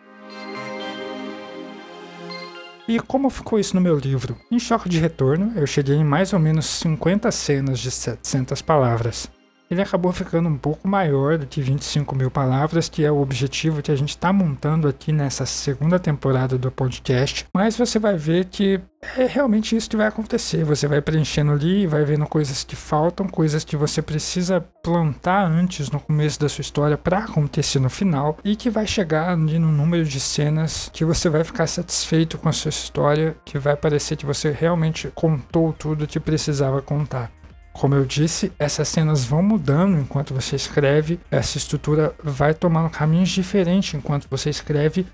E 2.88 2.98
como 2.98 3.30
ficou 3.30 3.60
isso 3.60 3.76
no 3.76 3.80
meu 3.80 3.96
livro? 3.96 4.36
Em 4.50 4.58
Choque 4.58 4.88
de 4.88 4.98
Retorno, 4.98 5.52
eu 5.54 5.66
cheguei 5.66 5.96
em 5.96 6.04
mais 6.04 6.32
ou 6.32 6.38
menos 6.38 6.66
50 6.66 7.30
cenas 7.30 7.78
de 7.78 7.90
700 7.90 8.60
palavras 8.60 9.30
ele 9.72 9.82
acabou 9.82 10.12
ficando 10.12 10.48
um 10.48 10.56
pouco 10.56 10.86
maior 10.86 11.38
do 11.38 11.46
que 11.46 11.62
25 11.62 12.14
mil 12.14 12.30
palavras, 12.30 12.88
que 12.88 13.04
é 13.04 13.10
o 13.10 13.20
objetivo 13.20 13.82
que 13.82 13.90
a 13.90 13.96
gente 13.96 14.10
está 14.10 14.32
montando 14.32 14.86
aqui 14.86 15.12
nessa 15.12 15.46
segunda 15.46 15.98
temporada 15.98 16.58
do 16.58 16.70
podcast. 16.70 17.46
Mas 17.54 17.76
você 17.76 17.98
vai 17.98 18.16
ver 18.16 18.44
que 18.46 18.80
é 19.16 19.26
realmente 19.26 19.74
isso 19.74 19.88
que 19.88 19.96
vai 19.96 20.06
acontecer. 20.06 20.62
Você 20.64 20.86
vai 20.86 21.00
preenchendo 21.00 21.52
ali, 21.52 21.86
vai 21.86 22.04
vendo 22.04 22.26
coisas 22.26 22.62
que 22.62 22.76
faltam, 22.76 23.26
coisas 23.26 23.64
que 23.64 23.76
você 23.76 24.02
precisa 24.02 24.60
plantar 24.82 25.46
antes 25.46 25.90
no 25.90 25.98
começo 25.98 26.38
da 26.38 26.48
sua 26.48 26.62
história 26.62 26.98
para 26.98 27.18
acontecer 27.20 27.80
no 27.80 27.90
final 27.90 28.36
e 28.44 28.54
que 28.54 28.70
vai 28.70 28.86
chegar 28.86 29.30
ali 29.30 29.58
no 29.58 29.72
número 29.72 30.04
de 30.04 30.20
cenas 30.20 30.90
que 30.92 31.04
você 31.04 31.28
vai 31.28 31.44
ficar 31.44 31.66
satisfeito 31.66 32.38
com 32.38 32.48
a 32.48 32.52
sua 32.52 32.68
história, 32.68 33.36
que 33.44 33.58
vai 33.58 33.74
parecer 33.74 34.16
que 34.16 34.26
você 34.26 34.50
realmente 34.50 35.10
contou 35.14 35.72
tudo 35.72 36.06
que 36.06 36.20
precisava 36.20 36.82
contar. 36.82 37.30
Como 37.72 37.94
eu 37.94 38.04
disse, 38.04 38.52
essas 38.58 38.88
cenas 38.88 39.24
vão 39.24 39.42
mudando 39.42 39.98
enquanto 39.98 40.34
você 40.34 40.56
escreve, 40.56 41.18
essa 41.30 41.58
estrutura 41.58 42.14
vai 42.22 42.54
tomando 42.54 42.90
caminhos 42.90 43.30
diferentes 43.30 43.94
enquanto 43.94 44.28
você 44.28 44.50
escreve. 44.50 45.06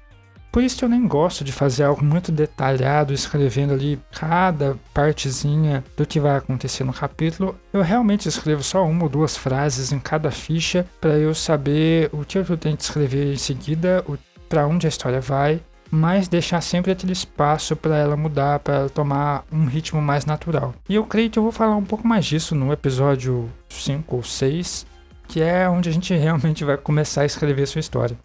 Por 0.50 0.62
isso 0.62 0.82
eu 0.84 0.88
nem 0.88 1.06
gosto 1.06 1.44
de 1.44 1.52
fazer 1.52 1.84
algo 1.84 2.02
muito 2.02 2.32
detalhado, 2.32 3.12
escrevendo 3.12 3.74
ali 3.74 4.00
cada 4.10 4.76
partezinha 4.94 5.84
do 5.96 6.06
que 6.06 6.18
vai 6.18 6.36
acontecer 6.36 6.84
no 6.84 6.92
capítulo. 6.92 7.54
Eu 7.72 7.82
realmente 7.82 8.28
escrevo 8.28 8.62
só 8.62 8.84
uma 8.84 9.04
ou 9.04 9.08
duas 9.08 9.36
frases 9.36 9.92
em 9.92 9.98
cada 9.98 10.30
ficha 10.30 10.86
para 11.00 11.18
eu 11.18 11.34
saber 11.34 12.08
o 12.12 12.24
que 12.24 12.38
eu 12.38 12.56
tenho 12.56 12.76
que 12.76 12.82
escrever 12.82 13.32
em 13.34 13.36
seguida, 13.36 14.04
para 14.48 14.66
onde 14.66 14.86
a 14.86 14.88
história 14.88 15.20
vai 15.20 15.60
mas 15.90 16.28
deixar 16.28 16.60
sempre 16.60 16.92
aquele 16.92 17.12
espaço 17.12 17.74
para 17.76 17.96
ela 17.96 18.16
mudar, 18.16 18.58
para 18.58 18.74
ela 18.74 18.88
tomar 18.88 19.44
um 19.52 19.66
ritmo 19.66 20.00
mais 20.00 20.24
natural. 20.26 20.74
E 20.88 20.94
eu 20.94 21.04
creio 21.04 21.30
que 21.30 21.38
eu 21.38 21.42
vou 21.42 21.52
falar 21.52 21.76
um 21.76 21.84
pouco 21.84 22.06
mais 22.06 22.24
disso 22.24 22.54
no 22.54 22.72
episódio 22.72 23.48
5 23.68 24.16
ou 24.16 24.22
6, 24.22 24.86
que 25.26 25.42
é 25.42 25.68
onde 25.68 25.88
a 25.88 25.92
gente 25.92 26.14
realmente 26.16 26.64
vai 26.64 26.76
começar 26.76 27.22
a 27.22 27.26
escrever 27.26 27.66
sua 27.66 27.80
história. 27.80 28.16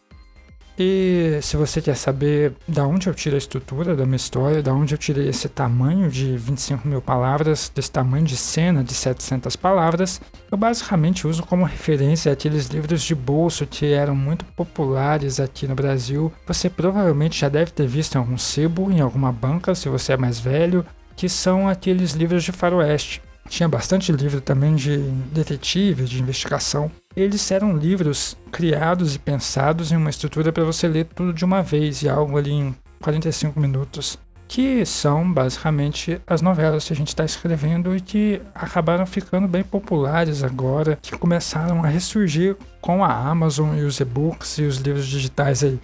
E 0.78 1.38
se 1.42 1.56
você 1.56 1.82
quer 1.82 1.96
saber 1.96 2.54
da 2.68 2.86
onde 2.86 3.08
eu 3.08 3.14
tiro 3.14 3.36
a 3.36 3.38
estrutura 3.38 3.96
da 3.96 4.06
minha 4.06 4.16
história, 4.16 4.64
da 4.64 4.74
onde 4.74 4.94
eu 4.94 4.98
tirei 4.98 5.30
esse 5.30 5.48
tamanho 5.48 6.10
de 6.10 6.36
25 6.36 6.88
mil 6.88 7.02
palavras, 7.02 7.72
desse 7.74 7.92
tamanho 7.92 8.26
de 8.26 8.36
cena 8.36 8.84
de 8.84 8.94
700 8.94 9.56
palavras, 9.56 10.20
eu 10.52 10.58
basicamente 10.58 11.28
uso 11.28 11.44
como 11.44 11.64
referência 11.64 12.32
aqueles 12.32 12.68
livros 12.68 13.04
de 13.04 13.14
bolso 13.14 13.68
que 13.68 13.94
eram 13.94 14.16
muito 14.16 14.46
populares 14.46 15.40
aqui 15.40 15.68
no 15.68 15.76
Brasil. 15.76 16.34
Você 16.48 16.70
provavelmente 16.70 17.40
já 17.40 17.50
deve 17.50 17.72
ter 17.72 17.86
visto 17.86 18.16
em 18.16 18.18
algum 18.18 18.38
sebo, 18.38 18.92
em 18.92 19.00
alguma 19.00 19.32
banca, 19.32 19.76
se 19.76 19.90
você 19.90 20.14
é 20.14 20.18
mais 20.18 20.40
velho, 20.40 20.84
que 21.16 21.30
são 21.30 21.70
aqueles 21.70 22.14
livros 22.14 22.44
de 22.44 22.52
faroeste. 22.52 23.22
Tinha 23.48 23.68
bastante 23.70 24.12
livro 24.12 24.42
também 24.42 24.74
de 24.74 24.98
detetive, 25.32 26.06
de 26.06 26.20
investigação. 26.20 26.90
Eles 27.16 27.52
eram 27.52 27.78
livros 27.78 28.36
criados 28.52 29.16
e 29.16 29.20
pensados 29.20 29.92
em 29.92 29.98
uma 29.98 30.10
estrutura 30.10 30.52
para 30.52 30.64
você 30.64 30.88
ler 30.88 31.06
tudo 31.06 31.32
de 31.32 31.46
uma 31.46 31.62
vez 31.62 32.02
e 32.02 32.10
algo 32.10 32.38
ali 32.38 32.52
em 32.52 32.76
45 33.02 33.60
minutos, 33.60 34.18
que 34.48 34.84
são 34.86 35.32
basicamente 35.32 36.20
as 36.26 36.42
novelas 36.42 36.86
que 36.86 36.94
a 36.94 36.96
gente 36.96 37.10
está 37.10 37.24
escrevendo 37.24 37.96
e 37.96 38.02
que 38.02 38.42
acabaram 38.56 39.06
ficando 39.06 39.48
bem 39.48 39.64
populares 39.64 40.44
agora, 40.44 40.98
que 41.02 41.18
começaram 41.18 41.84
a 41.84 41.88
ressurgir 41.88 42.56
com 42.82 43.04
a 43.04 43.14
Amazon 43.14 43.78
e 43.78 43.84
os 43.84 44.00
e-books 44.00 44.58
e 44.58 44.64
os 44.64 44.78
livros 44.78 45.06
digitais 45.06 45.64
aí. 45.64 45.80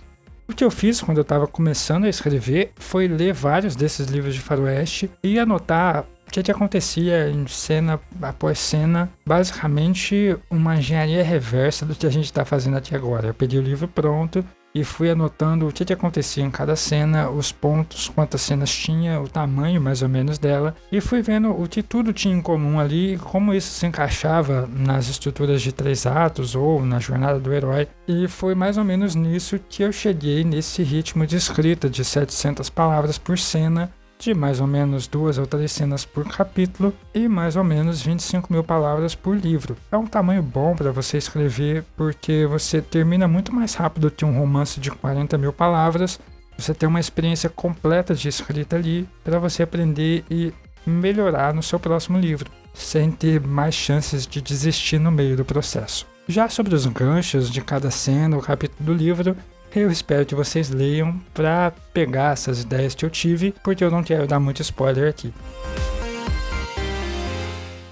O 0.50 0.54
que 0.54 0.64
eu 0.64 0.72
fiz 0.72 1.00
quando 1.00 1.20
eu 1.20 1.22
estava 1.22 1.46
começando 1.46 2.06
a 2.06 2.10
escrever 2.10 2.72
foi 2.76 3.08
ler 3.08 3.34
vários 3.34 3.76
desses 3.76 4.08
livros 4.08 4.34
de 4.34 4.42
faroeste 4.42 5.08
e 5.24 5.38
anotar 5.38 6.06
o 6.28 6.32
que, 6.32 6.42
que 6.42 6.52
acontecia 6.52 7.30
em 7.30 7.46
cena 7.48 8.00
após 8.22 8.60
cena? 8.60 9.10
Basicamente, 9.26 10.38
uma 10.50 10.76
engenharia 10.76 11.24
reversa 11.24 11.86
do 11.86 11.96
que 11.96 12.06
a 12.06 12.10
gente 12.10 12.26
está 12.26 12.46
fazendo 12.46 12.78
aqui 12.78 12.96
agora. 12.96 13.28
Eu 13.28 13.34
peguei 13.34 13.60
o 13.60 13.64
livro 13.64 13.88
pronto 13.88 14.46
e 14.74 14.84
fui 14.84 15.10
anotando 15.10 15.68
o 15.68 15.72
que, 15.72 15.86
que 15.86 15.94
acontecia 15.94 16.44
em 16.44 16.52
cada 16.52 16.76
cena, 16.76 17.30
os 17.30 17.52
pontos, 17.52 18.10
quantas 18.10 18.42
cenas 18.42 18.72
tinha, 18.72 19.20
o 19.20 19.28
tamanho 19.28 19.82
mais 19.82 20.02
ou 20.02 20.10
menos 20.10 20.38
dela, 20.38 20.76
e 20.92 21.02
fui 21.02 21.22
vendo 21.22 21.52
o 21.52 21.68
que 21.68 21.82
tudo 21.82 22.14
tinha 22.14 22.36
em 22.36 22.42
comum 22.42 22.80
ali, 22.80 23.18
como 23.18 23.54
isso 23.54 23.72
se 23.72 23.86
encaixava 23.86 24.68
nas 24.72 25.10
estruturas 25.10 25.62
de 25.62 25.72
três 25.72 26.06
atos 26.06 26.56
ou 26.56 26.86
na 26.86 27.00
jornada 27.00 27.40
do 27.40 27.54
herói. 27.54 27.88
E 28.08 28.28
foi 28.28 28.56
mais 28.56 28.78
ou 28.78 28.84
menos 28.84 29.16
nisso 29.16 29.60
que 29.70 29.84
eu 29.84 29.92
cheguei 29.92 30.44
nesse 30.44 30.84
ritmo 30.84 31.26
de 31.26 31.36
escrita 31.36 31.90
de 31.90 32.04
700 32.04 32.70
palavras 32.70 33.18
por 33.18 33.38
cena 33.38 33.92
de 34.20 34.34
mais 34.34 34.60
ou 34.60 34.68
menos 34.68 35.08
duas 35.08 35.38
ou 35.38 35.48
três 35.48 35.72
cenas 35.72 36.04
por 36.04 36.28
capítulo 36.28 36.94
e 37.14 37.30
mais 37.30 37.56
ou 37.56 37.64
menos 37.64 38.02
25 38.02 38.52
mil 38.52 38.64
palavras 38.64 39.16
por 39.16 39.36
livro. 39.36 39.78
É 39.90 39.96
um 39.96 40.06
tamanho 40.06 40.44
bom 40.44 40.76
para 40.76 40.92
você 40.92 41.18
escrever 41.18 41.86
porque 41.96 42.46
você 42.46 42.82
termina 42.82 43.30
muito 43.30 43.56
mais 43.56 43.74
rápido 43.76 44.12
que 44.12 44.26
um 44.26 44.38
romance 44.38 44.78
de 44.80 44.92
40 44.92 45.38
mil 45.38 45.54
palavras. 45.54 46.20
Você 46.58 46.74
tem 46.74 46.90
uma 46.90 47.00
experiência 47.00 47.50
completa 47.50 48.14
de 48.14 48.28
escrita 48.28 48.76
ali 48.76 49.08
para 49.24 49.40
você 49.40 49.64
aprender 49.64 50.26
e 50.30 50.54
melhorar 50.86 51.54
no 51.54 51.64
seu 51.64 51.80
próximo 51.80 52.20
livro, 52.20 52.52
sem 52.74 53.12
ter 53.12 53.40
mais 53.40 53.74
chances 53.74 54.28
de 54.28 54.42
desistir 54.42 55.00
no 55.00 55.12
meio 55.12 55.38
do 55.38 55.46
processo. 55.46 56.06
Já 56.28 56.50
sobre 56.50 56.76
os 56.76 56.86
ganchos 56.86 57.50
de 57.50 57.62
cada 57.62 57.90
cena 57.90 58.36
ou 58.36 58.42
capítulo 58.42 58.86
do 58.86 58.94
livro, 58.94 59.36
eu 59.76 59.92
espero 59.92 60.26
que 60.26 60.36
vocês 60.36 60.70
leiam 60.70 61.20
para 61.34 61.72
pegar 61.94 62.34
essas 62.34 62.62
ideias 62.62 62.96
que 62.96 63.06
eu 63.06 63.10
tive, 63.10 63.54
porque 63.64 63.84
eu 63.84 63.92
não 63.92 64.04
quero 64.04 64.26
dar 64.26 64.40
muito 64.40 64.62
spoiler 64.62 65.10
aqui. 65.10 65.34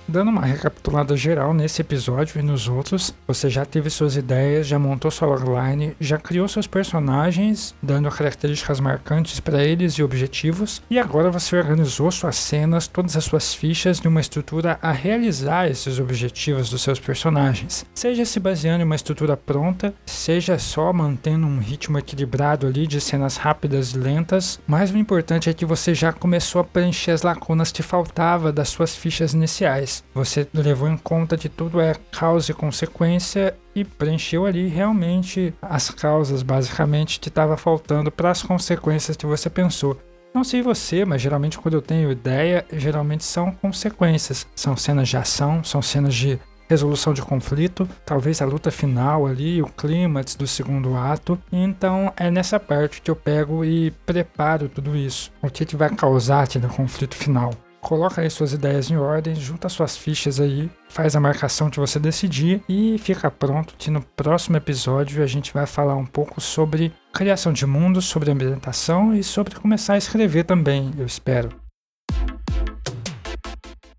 Dando 0.09 0.29
uma 0.29 0.45
recapitulada 0.45 1.17
geral 1.17 1.53
nesse 1.53 1.81
episódio 1.81 2.39
e 2.39 2.41
nos 2.41 2.69
outros, 2.69 3.13
você 3.27 3.49
já 3.49 3.65
teve 3.65 3.89
suas 3.89 4.15
ideias, 4.15 4.65
já 4.65 4.79
montou 4.79 5.11
sua 5.11 5.27
logline, 5.27 5.97
já 5.99 6.17
criou 6.17 6.47
seus 6.47 6.65
personagens, 6.65 7.75
dando 7.83 8.09
características 8.09 8.79
marcantes 8.79 9.41
para 9.41 9.61
eles 9.61 9.95
e 9.95 10.03
objetivos, 10.03 10.81
e 10.89 10.97
agora 10.97 11.29
você 11.29 11.57
organizou 11.57 12.09
suas 12.09 12.37
cenas, 12.37 12.87
todas 12.87 13.17
as 13.17 13.25
suas 13.25 13.53
fichas 13.53 13.99
de 13.99 14.07
uma 14.07 14.21
estrutura 14.21 14.79
a 14.81 14.93
realizar 14.93 15.69
esses 15.69 15.99
objetivos 15.99 16.69
dos 16.69 16.81
seus 16.81 17.01
personagens. 17.01 17.85
Seja 17.93 18.23
se 18.23 18.39
baseando 18.39 18.83
em 18.83 18.85
uma 18.85 18.95
estrutura 18.95 19.35
pronta, 19.35 19.93
seja 20.05 20.57
só 20.57 20.93
mantendo 20.93 21.45
um 21.45 21.59
ritmo 21.59 21.99
equilibrado 21.99 22.65
ali 22.65 22.87
de 22.87 23.01
cenas 23.01 23.35
rápidas 23.35 23.89
e 23.89 23.97
lentas, 23.97 24.57
mas 24.65 24.89
o 24.89 24.97
importante 24.97 25.49
é 25.49 25.53
que 25.53 25.65
você 25.65 25.93
já 25.93 26.13
começou 26.13 26.61
a 26.61 26.63
preencher 26.63 27.11
as 27.11 27.23
lacunas 27.23 27.73
que 27.73 27.83
faltava 27.83 28.53
das 28.53 28.69
suas 28.69 28.95
fichas 28.95 29.33
iniciais. 29.33 29.96
Você 30.13 30.47
levou 30.53 30.88
em 30.88 30.97
conta 30.97 31.38
que 31.38 31.49
tudo 31.49 31.79
é 31.79 31.95
causa 32.12 32.51
e 32.51 32.55
consequência 32.55 33.55
e 33.75 33.83
preencheu 33.83 34.45
ali 34.45 34.67
realmente 34.67 35.53
as 35.62 35.89
causas, 35.89 36.41
basicamente, 36.41 37.19
que 37.19 37.29
estava 37.29 37.57
faltando 37.57 38.12
para 38.12 38.31
as 38.31 38.41
consequências 38.41 39.17
que 39.17 39.25
você 39.25 39.49
pensou. 39.49 39.99
Não 40.33 40.43
sei 40.43 40.62
você, 40.62 41.03
mas 41.05 41.21
geralmente 41.21 41.57
quando 41.57 41.73
eu 41.73 41.81
tenho 41.81 42.12
ideia, 42.12 42.65
geralmente 42.71 43.23
são 43.23 43.51
consequências. 43.51 44.45
São 44.55 44.77
cenas 44.77 45.10
de 45.10 45.17
ação, 45.17 45.63
são 45.63 45.81
cenas 45.81 46.13
de 46.13 46.39
resolução 46.69 47.13
de 47.13 47.21
conflito, 47.21 47.88
talvez 48.05 48.41
a 48.41 48.45
luta 48.45 48.69
final 48.69 49.25
ali, 49.25 49.62
o 49.62 49.67
clímax 49.67 50.36
do 50.36 50.45
segundo 50.45 50.95
ato. 50.95 51.39
Então 51.51 52.12
é 52.17 52.29
nessa 52.29 52.60
parte 52.60 53.01
que 53.01 53.10
eu 53.10 53.15
pego 53.15 53.63
e 53.63 53.91
preparo 54.05 54.69
tudo 54.69 54.95
isso. 54.95 55.31
O 55.41 55.49
que, 55.49 55.65
que 55.65 55.75
vai 55.75 55.89
causar 55.89 56.47
no 56.62 56.69
conflito 56.69 57.15
final 57.15 57.51
coloca 57.81 58.21
aí 58.21 58.29
suas 58.29 58.53
ideias 58.53 58.89
em 58.89 58.97
ordem, 58.97 59.35
junta 59.35 59.69
suas 59.69 59.97
fichas 59.97 60.39
aí, 60.39 60.69
faz 60.89 61.15
a 61.15 61.19
marcação 61.19 61.69
que 61.69 61.79
você 61.79 61.99
decidir 61.99 62.61
e 62.67 62.97
fica 62.97 63.29
pronto 63.29 63.75
que 63.77 63.91
no 63.91 64.01
próximo 64.01 64.57
episódio 64.57 65.23
a 65.23 65.27
gente 65.27 65.53
vai 65.53 65.65
falar 65.65 65.95
um 65.95 66.05
pouco 66.05 66.41
sobre 66.41 66.93
criação 67.13 67.53
de 67.53 67.65
mundos, 67.65 68.05
sobre 68.05 68.31
ambientação 68.31 69.13
e 69.13 69.23
sobre 69.23 69.55
começar 69.55 69.93
a 69.93 69.97
escrever 69.97 70.43
também, 70.43 70.91
eu 70.97 71.05
espero. 71.05 71.66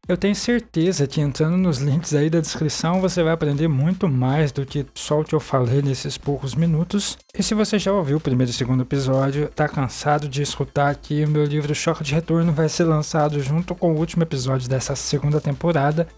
Eu 0.08 0.16
tenho 0.16 0.34
certeza 0.34 1.06
que 1.06 1.20
entrando 1.20 1.58
nos 1.58 1.80
links 1.80 2.14
aí 2.14 2.30
da 2.30 2.40
descrição 2.40 2.98
você 2.98 3.22
vai 3.22 3.34
aprender 3.34 3.68
muito 3.68 4.08
mais 4.08 4.50
do 4.50 4.64
que 4.64 4.86
só 4.94 5.20
o 5.20 5.24
que 5.24 5.34
eu 5.34 5.40
falei 5.40 5.82
nesses 5.82 6.16
poucos 6.16 6.54
minutos. 6.54 7.18
E 7.38 7.42
se 7.42 7.52
você 7.52 7.78
já 7.78 7.92
ouviu 7.92 8.16
o 8.16 8.20
primeiro 8.20 8.50
e 8.50 8.54
segundo 8.54 8.84
episódio, 8.84 9.48
tá 9.54 9.68
cansado 9.68 10.26
de 10.26 10.40
escutar 10.40 10.94
que 10.96 11.26
o 11.26 11.28
meu 11.28 11.44
livro 11.44 11.74
Choque 11.74 12.02
de 12.02 12.14
Retorno 12.14 12.52
vai 12.52 12.70
ser 12.70 12.84
lançado 12.84 13.38
junto 13.42 13.74
com 13.74 13.92
o 13.92 13.98
último 13.98 14.22
episódio 14.22 14.66
dessa 14.66 14.96
segunda 14.96 15.42
temporada, 15.42 16.08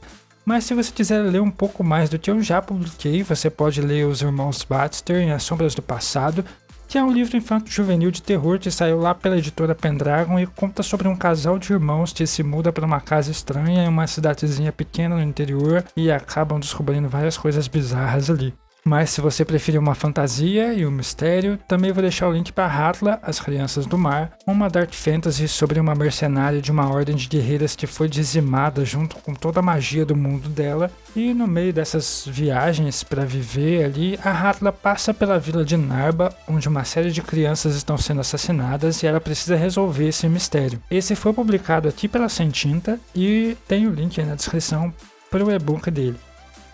mas 0.44 0.64
se 0.64 0.74
você 0.74 0.92
quiser 0.92 1.22
ler 1.24 1.40
um 1.40 1.50
pouco 1.50 1.82
mais 1.82 2.08
do 2.08 2.18
que 2.18 2.30
eu 2.30 2.40
já 2.40 2.62
publiquei, 2.62 3.24
você 3.24 3.50
pode 3.50 3.80
ler 3.80 4.06
Os 4.06 4.22
Irmãos 4.22 4.64
Baxter 4.64 5.16
em 5.16 5.32
As 5.32 5.42
Sombras 5.42 5.74
do 5.74 5.82
Passado, 5.82 6.44
que 6.90 6.98
é 6.98 7.04
um 7.04 7.12
livro 7.12 7.36
infanto-juvenil 7.36 8.10
de 8.10 8.20
terror 8.20 8.58
que 8.58 8.68
saiu 8.68 8.98
lá 8.98 9.14
pela 9.14 9.38
editora 9.38 9.76
Pendragon 9.76 10.40
e 10.40 10.46
conta 10.48 10.82
sobre 10.82 11.06
um 11.06 11.14
casal 11.14 11.56
de 11.56 11.72
irmãos 11.72 12.12
que 12.12 12.26
se 12.26 12.42
muda 12.42 12.72
para 12.72 12.84
uma 12.84 13.00
casa 13.00 13.30
estranha 13.30 13.84
em 13.84 13.88
uma 13.88 14.08
cidadezinha 14.08 14.72
pequena 14.72 15.14
no 15.14 15.22
interior 15.22 15.84
e 15.96 16.10
acabam 16.10 16.58
descobrindo 16.58 17.08
várias 17.08 17.38
coisas 17.38 17.68
bizarras 17.68 18.28
ali. 18.28 18.52
Mas 18.84 19.10
se 19.10 19.20
você 19.20 19.44
preferir 19.44 19.78
uma 19.78 19.94
fantasia 19.94 20.72
e 20.72 20.86
um 20.86 20.90
mistério, 20.90 21.58
também 21.68 21.92
vou 21.92 22.02
deixar 22.02 22.28
o 22.28 22.32
link 22.32 22.52
para 22.52 22.66
Hatla, 22.66 23.18
As 23.22 23.40
Crianças 23.40 23.86
do 23.86 23.98
Mar, 23.98 24.32
uma 24.46 24.68
dark 24.68 24.92
fantasy 24.92 25.46
sobre 25.48 25.78
uma 25.78 25.94
mercenária 25.94 26.60
de 26.60 26.70
uma 26.70 26.88
ordem 26.88 27.14
de 27.14 27.28
guerreiras 27.28 27.76
que 27.76 27.86
foi 27.86 28.08
dizimada 28.08 28.84
junto 28.84 29.16
com 29.16 29.34
toda 29.34 29.60
a 29.60 29.62
magia 29.62 30.04
do 30.04 30.16
mundo 30.16 30.48
dela. 30.48 30.90
E 31.14 31.34
no 31.34 31.46
meio 31.46 31.72
dessas 31.72 32.24
viagens 32.26 33.02
para 33.02 33.24
viver 33.24 33.84
ali, 33.84 34.18
a 34.24 34.30
Hatla 34.30 34.72
passa 34.72 35.12
pela 35.12 35.38
vila 35.38 35.64
de 35.64 35.76
Narba, 35.76 36.34
onde 36.48 36.68
uma 36.68 36.84
série 36.84 37.10
de 37.10 37.22
crianças 37.22 37.76
estão 37.76 37.98
sendo 37.98 38.20
assassinadas 38.20 39.02
e 39.02 39.06
ela 39.06 39.20
precisa 39.20 39.56
resolver 39.56 40.08
esse 40.08 40.28
mistério. 40.28 40.80
Esse 40.90 41.14
foi 41.14 41.32
publicado 41.32 41.88
aqui 41.88 42.08
pela 42.08 42.28
Sentinta 42.28 42.98
e 43.14 43.56
tem 43.68 43.86
o 43.86 43.92
link 43.92 44.20
aí 44.20 44.26
na 44.26 44.34
descrição 44.34 44.92
para 45.30 45.44
o 45.44 45.50
e-book 45.50 45.90
dele. 45.90 46.16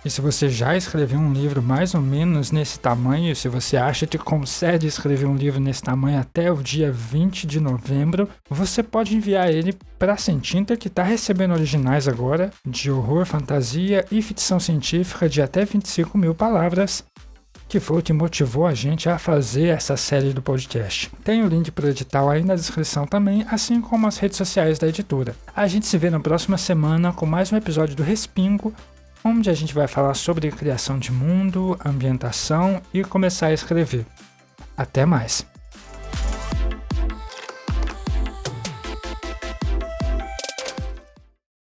E 0.07 0.11
se 0.11 0.21
você 0.21 0.49
já 0.49 0.77
escreveu 0.77 1.19
um 1.19 1.33
livro 1.33 1.61
mais 1.61 1.93
ou 1.93 2.01
menos 2.01 2.53
nesse 2.53 2.79
tamanho, 2.79 3.35
se 3.35 3.49
você 3.49 3.77
acha 3.77 4.07
que 4.07 4.17
consegue 4.17 4.87
escrever 4.87 5.27
um 5.27 5.35
livro 5.35 5.59
nesse 5.59 5.83
tamanho 5.83 6.21
até 6.21 6.49
o 6.49 6.63
dia 6.63 6.93
20 6.93 7.45
de 7.45 7.59
novembro, 7.59 8.29
você 8.49 8.85
pode 8.85 9.17
enviar 9.17 9.51
ele 9.51 9.77
para 9.99 10.13
a 10.13 10.17
Sentinta, 10.17 10.77
que 10.77 10.87
está 10.87 11.03
recebendo 11.03 11.55
originais 11.55 12.07
agora 12.07 12.53
de 12.65 12.89
horror, 12.89 13.27
fantasia 13.27 14.05
e 14.09 14.23
ficção 14.23 14.61
científica 14.61 15.29
de 15.29 15.43
até 15.43 15.65
25 15.65 16.17
mil 16.17 16.37
palavras, 16.37 17.03
que 17.69 17.81
foi 17.81 17.99
o 17.99 18.03
que 18.03 18.13
motivou 18.13 18.65
a 18.65 18.75
gente 18.75 19.09
a 19.09 19.19
fazer 19.19 19.71
essa 19.71 19.97
série 19.97 20.33
do 20.33 20.41
podcast. 20.41 21.11
Tem 21.25 21.43
o 21.43 21.49
link 21.49 21.73
para 21.73 21.87
o 21.87 21.89
edital 21.89 22.31
aí 22.31 22.45
na 22.45 22.55
descrição 22.55 23.09
também, 23.09 23.45
assim 23.51 23.81
como 23.81 24.07
as 24.07 24.19
redes 24.19 24.37
sociais 24.37 24.79
da 24.79 24.87
editora. 24.87 25.35
A 25.53 25.67
gente 25.67 25.85
se 25.85 25.99
vê 25.99 26.11
na 26.11 26.21
próxima 26.21 26.57
semana 26.57 27.13
com 27.13 27.27
mais 27.27 27.51
um 27.51 27.57
episódio 27.57 27.97
do 27.97 28.05
Respingo, 28.05 28.73
onde 29.27 29.51
a 29.51 29.55
gente 29.55 29.75
vai 29.75 29.89
falar 29.89 30.15
sobre 30.15 30.51
criação 30.51 30.99
de 30.99 31.11
mundo, 31.11 31.77
ambientação 31.85 32.81
e 32.95 33.03
começar 33.03 33.49
a 33.49 33.53
escrever. 33.53 34.07
Até 34.77 35.05
mais! 35.05 35.56